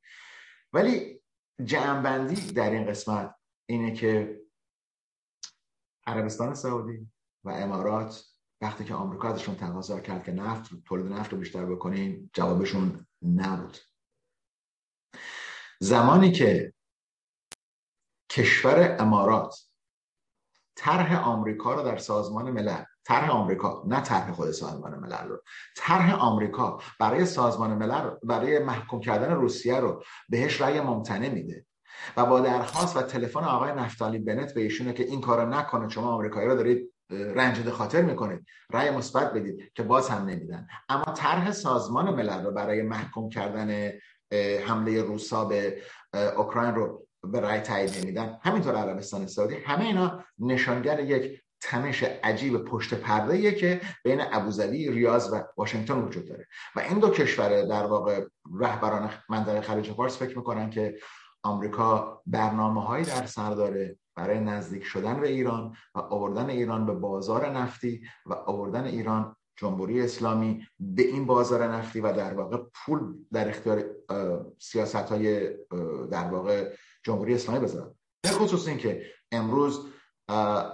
ولی 0.74 1.22
جمعبندی 1.64 2.52
در 2.52 2.70
این 2.70 2.86
قسمت 2.86 3.36
اینه 3.66 3.94
که 3.94 4.42
عربستان 6.08 6.54
سعودی 6.54 7.11
و 7.44 7.50
امارات 7.50 8.24
وقتی 8.62 8.86
که 8.86 8.94
آمریکا 8.94 9.30
ازشون 9.30 9.56
تقاضا 9.56 10.00
کرد 10.00 10.24
که 10.24 10.32
نفت 10.32 10.70
تولید 10.86 11.14
نفت 11.14 11.32
رو 11.32 11.40
بیشتر 11.40 11.66
بکنین 11.66 12.30
جوابشون 12.34 13.08
نبود. 13.22 13.78
زمانی 15.80 16.32
که 16.32 16.74
کشور 18.30 18.98
امارات 19.00 19.56
طرح 20.76 21.28
آمریکا 21.28 21.74
رو 21.74 21.84
در 21.84 21.98
سازمان 21.98 22.52
ملل 22.52 22.84
طرح 23.04 23.30
آمریکا 23.30 23.84
نه 23.88 24.02
طرح 24.02 24.32
خود 24.32 24.52
سازمان 24.52 25.00
ملل 25.00 25.28
رو 25.28 25.44
طرح 25.78 26.14
آمریکا 26.14 26.82
برای 27.00 27.26
سازمان 27.26 27.74
ملل 27.74 28.10
برای 28.24 28.60
محکوم 28.60 29.00
کردن 29.00 29.32
روسیه 29.32 29.80
رو 29.80 30.04
بهش 30.30 30.62
رأی 30.62 30.82
ممتنع 30.82 31.30
میده. 31.30 31.66
و 32.18 32.26
با 32.26 32.40
درخواست 32.40 32.98
و 32.98 33.02
تلفن 33.02 33.44
آقای 33.44 33.72
نفتالی 33.72 34.20
بنت 34.20 34.54
به 34.54 34.62
ایشونه 34.62 34.94
که 34.94 35.04
این 35.04 35.22
کارو 35.22 35.50
نکنه 35.50 35.90
شما 35.90 36.12
آمریکایی 36.12 36.48
رو 36.48 36.56
دارید 36.56 36.91
رنجده 37.12 37.72
خاطر 37.72 38.02
می‌کنید. 38.02 38.46
رأی 38.74 38.90
مثبت 38.90 39.34
بدید 39.34 39.72
که 39.76 39.84
باز 39.84 40.10
هم 40.10 40.26
نمیدن. 40.26 40.68
اما 40.90 41.04
طرح 41.04 41.52
سازمان 41.52 42.16
ملل 42.16 42.52
برای 42.52 42.82
محکوم 42.82 43.30
کردن 43.30 43.92
حمله 44.68 45.02
روسا 45.02 45.46
به 45.46 45.82
اوکراین 46.38 46.76
رو 46.76 47.08
به 47.24 47.40
رأی 47.40 47.60
تایید 47.60 47.98
نمیدن. 47.98 48.38
همینطور 48.42 48.76
عربستان 48.76 49.28
سعودی. 49.28 49.56
همه 49.56 49.86
اینا 49.86 50.24
نشانگر 50.40 51.00
یک 51.00 51.42
تنش 51.62 52.04
عجیب 52.04 52.58
پشت 52.58 52.94
پرده 52.94 53.52
که 53.52 53.82
بین 54.04 54.22
ابوظبی 54.32 54.92
ریاض 54.92 55.34
و 55.34 55.44
واشنگتن 55.58 55.94
وجود 55.94 56.28
داره. 56.28 56.48
و 56.76 56.80
این 56.80 57.00
دو 57.00 57.10
کشور 57.10 57.62
در 57.62 57.86
واقع 57.86 58.26
رهبران 58.60 59.10
منطقه 59.30 59.62
خلیج 59.62 59.92
فارس 59.92 60.18
فکر 60.18 60.38
می‌کنن 60.38 60.70
که 60.70 60.96
آمریکا 61.44 62.22
برنامه 62.26 62.86
هایی 62.86 63.06
در 63.06 63.26
سر 63.26 63.52
داره 63.52 63.98
برای 64.16 64.40
نزدیک 64.40 64.84
شدن 64.84 65.20
به 65.20 65.28
ایران 65.28 65.76
و 65.96 66.00
آوردن 66.00 66.50
ایران 66.50 66.86
به 66.86 66.94
بازار 66.94 67.50
نفتی 67.50 68.02
و 68.26 68.34
آوردن 68.34 68.84
ایران 68.84 69.36
جمهوری 69.56 70.02
اسلامی 70.02 70.68
به 70.80 71.02
این 71.02 71.26
بازار 71.26 71.68
نفتی 71.68 72.00
و 72.00 72.14
در 72.14 72.34
واقع 72.34 72.58
پول 72.74 73.14
در 73.34 73.50
اختیار 73.50 73.86
سیاست 74.60 74.96
های 74.96 75.50
در 76.12 76.28
واقع 76.32 76.74
جمهوری 77.04 77.34
اسلامی 77.34 77.60
بذارن. 77.60 77.96
به 78.24 78.30
خصوص 78.30 78.68
اینکه 78.68 79.06
امروز 79.32 79.88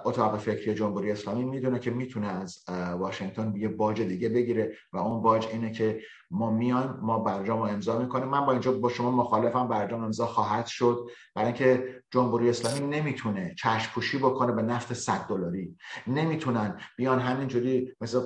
اتاق 0.06 0.38
فکری 0.38 0.74
جمهوری 0.74 1.12
اسلامی 1.12 1.44
می‌دونه 1.44 1.80
که 1.80 1.92
می‌تونه 1.92 2.28
از 2.28 2.64
واشنگتن 3.00 3.54
یه 3.56 3.68
باج 3.68 4.02
دیگه 4.02 4.30
بگیره 4.30 4.78
و 4.94 4.98
اون 4.98 5.22
باج 5.22 5.48
اینه 5.52 5.72
که 5.72 6.00
ما 6.32 6.52
میان 6.52 7.00
ما 7.02 7.20
برجام 7.20 7.62
امضا 7.62 8.00
می‌کنیم. 8.00 8.28
من 8.28 8.46
با 8.46 8.52
اینجا 8.52 8.72
با 8.72 8.90
شما 8.90 9.12
مخالفم 9.12 9.68
برجام 9.68 10.04
امضا 10.04 10.26
خواهد 10.26 10.66
شد. 10.66 11.08
برای 11.36 11.48
اینکه 11.48 12.02
جمهوری 12.12 12.50
اسلامی 12.50 12.98
نمی‌تونه 12.98 13.56
چشم 13.58 13.92
پوشی 13.94 14.18
بکنه 14.18 14.52
به 14.52 14.62
نفت 14.62 14.94
100 14.94 15.26
دلاری. 15.30 15.78
نمی‌تونن. 16.08 16.80
بیان 16.98 17.20
همینجوری 17.20 17.94
مثل 18.02 18.20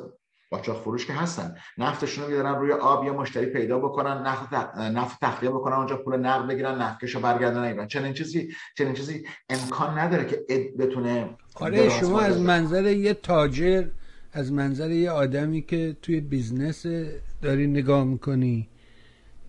قاچاق 0.52 0.82
فروش 0.82 1.06
که 1.06 1.14
هستن. 1.14 1.56
نفتشون 1.78 2.24
رو 2.24 2.30
بیارن 2.30 2.56
روی 2.56 2.72
آب 2.72 3.06
یه 3.06 3.12
مشتری 3.12 3.46
پیدا 3.46 3.80
بکنن 3.80 4.28
نفت 4.28 4.54
نفت 4.78 5.18
تخلیه 5.22 5.52
بکنن 5.52 5.76
اونجا 5.76 5.98
پول 5.98 6.18
نقد 6.18 6.48
بگیرن 6.48 6.82
نفتکشو 6.82 7.20
برگردن 7.20 7.64
ایران. 7.64 7.88
چنین 7.88 8.14
چیزی 8.14 8.50
چنین 8.78 8.94
چیزی 8.94 9.26
امکان 9.50 10.00
نداره 10.00 10.26
که 10.26 10.46
اد 10.50 10.78
بتونه 10.80 11.30
آره 11.56 11.90
شما 11.90 12.20
از 12.20 12.40
منظر 12.40 12.92
یه 12.92 13.14
تاجر 13.14 13.84
از 14.34 14.52
منظر 14.52 14.92
یه 14.92 15.12
آدمی 15.12 15.62
که 15.62 15.96
توی 16.02 16.20
business 16.22 16.86
داری 17.42 17.68
نگاه 17.68 18.04
می‌کنی 18.04 18.68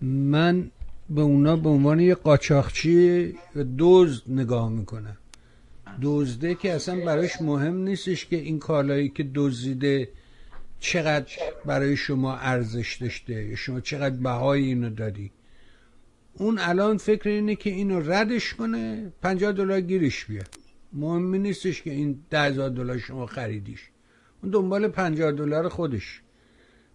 من 0.01 0.71
به 1.09 1.21
اونا 1.21 1.55
به 1.55 1.69
عنوان 1.69 1.99
یه 1.99 2.15
قاچاقچی 2.15 3.33
و 3.55 3.63
دزد 3.63 4.23
نگاه 4.27 4.69
می‌کنم. 4.69 5.17
دزده 6.01 6.55
که 6.55 6.73
اصلا 6.73 7.05
براش 7.05 7.41
مهم 7.41 7.77
نیستش 7.77 8.25
که 8.25 8.35
این 8.35 8.59
کالایی 8.59 9.09
که 9.09 9.29
دزدیده 9.35 10.09
چقدر 10.83 11.33
برای 11.65 11.97
شما 11.97 12.35
ارزش 12.35 12.97
داشته؟ 13.01 13.55
شما 13.55 13.79
چقدر 13.79 14.15
بهای 14.15 14.63
اینو 14.63 14.89
دادی؟ 14.89 15.31
اون 16.33 16.59
الان 16.59 16.97
فکر 16.97 17.29
اینه 17.29 17.55
که 17.55 17.69
اینو 17.69 18.11
ردش 18.11 18.53
کنه 18.53 19.13
50 19.21 19.51
دلار 19.51 19.81
گیرش 19.81 20.25
بیاد. 20.25 20.49
مهمی 20.93 21.39
نیستش 21.39 21.81
که 21.81 21.91
این 21.91 22.19
ده 22.29 22.41
هزار 22.41 22.69
دلار 22.69 22.97
شما 22.97 23.25
خریدیش. 23.25 23.89
اون 24.41 24.51
دنبال 24.51 24.87
50 24.87 25.31
دلار 25.31 25.69
خودش. 25.69 26.21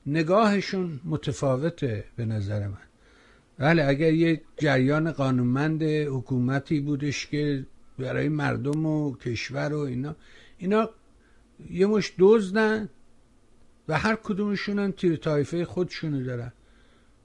نگاهشون 0.07 1.01
متفاوته 1.05 2.05
به 2.17 2.25
نظر 2.25 2.67
من. 2.67 2.87
بله 3.59 3.85
اگر 3.85 4.13
یه 4.13 4.41
جریان 4.57 5.13
قانونمند 5.13 5.83
حکومتی 5.83 6.81
بودش 6.81 7.27
که 7.27 7.67
برای 7.99 8.29
مردم 8.29 8.87
و 8.87 9.17
کشور 9.17 9.73
و 9.73 9.79
اینا 9.79 10.17
اینا 10.59 10.91
یه 11.71 11.87
مش 11.87 12.13
دزدن 12.19 12.89
و 13.89 13.99
هر 13.99 14.19
کدومشون 14.23 14.79
هم 14.79 14.91
تیر 14.91 15.17
تایفه 15.17 15.65
خودشونو 15.65 16.25
دارن. 16.25 16.53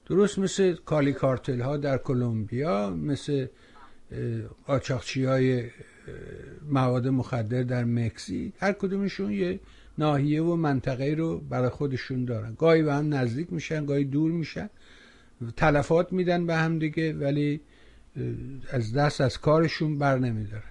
درست 0.06 0.38
مثل 0.38 0.74
کالی 0.74 1.12
کارتل 1.12 1.60
ها 1.60 1.76
در 1.76 1.98
کلمبیا 1.98 2.90
مثل 2.90 3.46
قاچاقچی 4.66 5.24
های 5.24 5.64
مواد 6.68 7.08
مخدر 7.08 7.62
در 7.62 7.84
مکزیک 7.84 8.52
هر 8.58 8.72
کدومشون 8.72 9.32
یه 9.32 9.60
ناحیه 9.98 10.42
و 10.42 10.56
منطقه 10.56 11.14
رو 11.14 11.38
برای 11.38 11.68
خودشون 11.68 12.24
دارن. 12.24 12.54
گاهی 12.58 12.82
به 12.82 12.94
هم 12.94 13.14
نزدیک 13.14 13.52
میشن 13.52 13.86
گاهی 13.86 14.04
دور 14.04 14.30
میشن. 14.30 14.70
تلفات 15.56 16.12
میدن 16.12 16.46
به 16.46 16.54
هم 16.56 16.78
دیگه 16.78 17.12
ولی 17.12 17.60
از 18.70 18.92
دست 18.92 19.20
از 19.20 19.38
کارشون 19.38 19.98
بر 19.98 20.18
نمیدارن. 20.18 20.62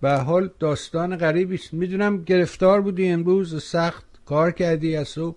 به 0.00 0.12
حال 0.12 0.50
داستان 0.58 1.16
غریبی 1.16 1.54
است. 1.54 1.74
می‌دونم 1.74 2.24
گرفتار 2.24 2.80
بودی 2.80 3.08
امروز 3.08 3.62
سخت 3.62 4.11
کار 4.26 4.50
کردی 4.50 4.96
از 4.96 5.08
صبح 5.08 5.36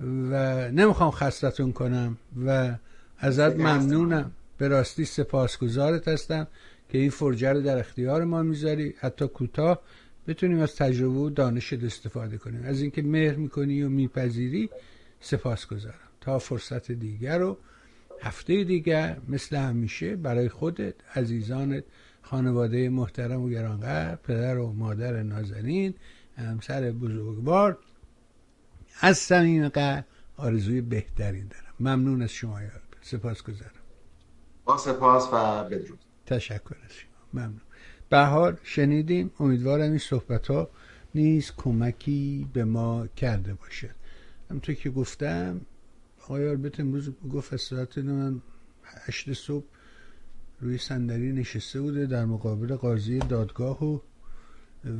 و 0.00 0.70
نمی‌خوام 0.70 1.10
خستتون 1.10 1.72
کنم 1.72 2.18
و 2.46 2.74
ازت 3.18 3.56
ممنونم. 3.56 4.30
به 4.58 4.68
راستی 4.68 5.04
سپاسگزارت 5.04 6.08
هستم 6.08 6.46
که 6.88 6.98
این 6.98 7.10
فرجه 7.10 7.52
رو 7.52 7.60
در 7.60 7.78
اختیار 7.78 8.24
ما 8.24 8.42
می‌ذاری. 8.42 8.94
حتی 8.98 9.28
کوتاه 9.28 9.80
بتونیم 10.26 10.58
از 10.58 10.76
تجربه 10.76 11.18
و 11.18 11.30
دانشت 11.30 11.84
استفاده 11.84 12.38
کنیم. 12.38 12.62
از 12.64 12.80
اینکه 12.80 13.02
مهر 13.02 13.34
می‌کنی 13.34 13.82
و 13.82 13.88
میپذیری 13.88 14.70
سپاسگزارم. 15.20 15.94
تا 16.20 16.38
فرصت 16.38 16.92
دیگر 16.92 17.38
رو 17.38 17.58
هفته 18.20 18.64
دیگر 18.64 19.16
مثل 19.28 19.56
همیشه 19.56 20.16
برای 20.16 20.48
خودت 20.48 20.94
عزیزانت 21.16 21.84
خانواده 22.22 22.88
محترم 22.88 23.42
و 23.42 23.48
گرانقدر 23.48 24.16
پدر 24.16 24.58
و 24.58 24.72
مادر 24.72 25.22
نازنین 25.22 25.94
همسر 26.36 26.90
بزرگوار 26.90 27.78
از 29.00 29.18
صمیم 29.18 29.68
قلب 29.68 30.06
آرزوی 30.36 30.80
بهترین 30.80 31.46
دارم. 31.48 31.74
ممنون 31.80 32.22
از 32.22 32.30
شما 32.30 32.62
یار. 32.62 32.82
سپاس 33.02 33.42
گذارم. 33.42 33.70
با 34.64 34.78
سپاس 34.78 35.28
و 35.32 35.64
بدرود. 35.64 35.98
تشکر 36.26 36.76
از 36.84 36.92
شما. 36.92 37.42
ممنون. 37.42 37.60
بهار 38.10 38.58
شنیدیم 38.62 39.30
امیدوارم 39.40 39.90
این 39.90 39.98
صحبت 39.98 40.46
ها 40.46 40.70
نیز 41.14 41.52
کمکی 41.56 42.48
به 42.52 42.64
ما 42.64 43.06
کرده 43.06 43.54
باشه 43.54 43.94
همونطور 44.50 44.74
که 44.74 44.90
گفتم 44.90 45.60
آقای 46.24 46.48
آربت 46.48 46.80
امروز 46.80 47.10
گفت 47.32 47.52
از 47.52 47.60
ساعت 47.60 47.98
من 47.98 48.42
هشت 48.84 49.32
صبح 49.32 49.64
روی 50.60 50.78
صندلی 50.78 51.32
نشسته 51.32 51.80
بوده 51.80 52.06
در 52.06 52.24
مقابل 52.24 52.76
قاضی 52.76 53.18
دادگاه 53.18 53.84
و 53.84 53.98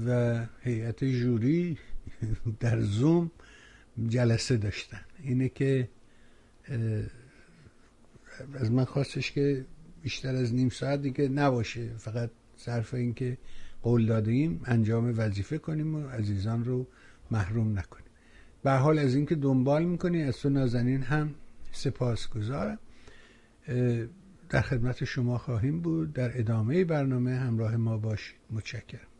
و 0.07 0.40
هیئت 0.61 1.05
جوری 1.05 1.78
در 2.61 2.80
زوم. 2.80 3.30
جلسه 4.09 4.57
داشتن. 4.57 5.01
اینه 5.22 5.49
که 5.49 5.88
از 8.55 8.72
من 8.72 8.84
خواستش 8.84 9.32
که 9.32 9.64
بیشتر 10.03 10.34
از 10.34 10.55
نیم 10.55 10.68
ساعت 10.68 11.03
دیگه 11.03 11.28
نباشه. 11.28 11.97
فقط 11.97 12.30
صرف 12.57 12.95
این 12.95 13.14
که 13.14 13.38
قول 13.82 14.07
دادیم 14.07 14.61
انجام 14.64 15.14
وظیفه 15.16 15.59
کنیم 15.59 15.95
و 15.95 16.09
عزیزان 16.09 16.64
رو 16.64 16.86
محروم 17.30 17.78
نکنیم. 17.78 18.11
به 18.62 18.72
حال 18.72 18.99
از 18.99 19.14
اینکه 19.14 19.34
دنبال 19.34 19.84
می‌کنی 19.84 20.22
از 20.22 20.36
تو 20.36 20.51
نازنین 20.51 21.03
هم 21.03 21.34
سپاس 21.72 22.28
گذارم 22.28 22.78
در 24.49 24.62
خدمت 24.62 25.05
شما 25.05 25.38
خواهیم 25.38 25.80
بود. 25.80 26.12
در 26.12 26.38
ادامه 26.38 26.84
برنامه 26.84 27.34
همراه 27.34 27.76
ما 27.76 27.99
باشید. 27.99 28.36
متشکرم. 28.51 29.12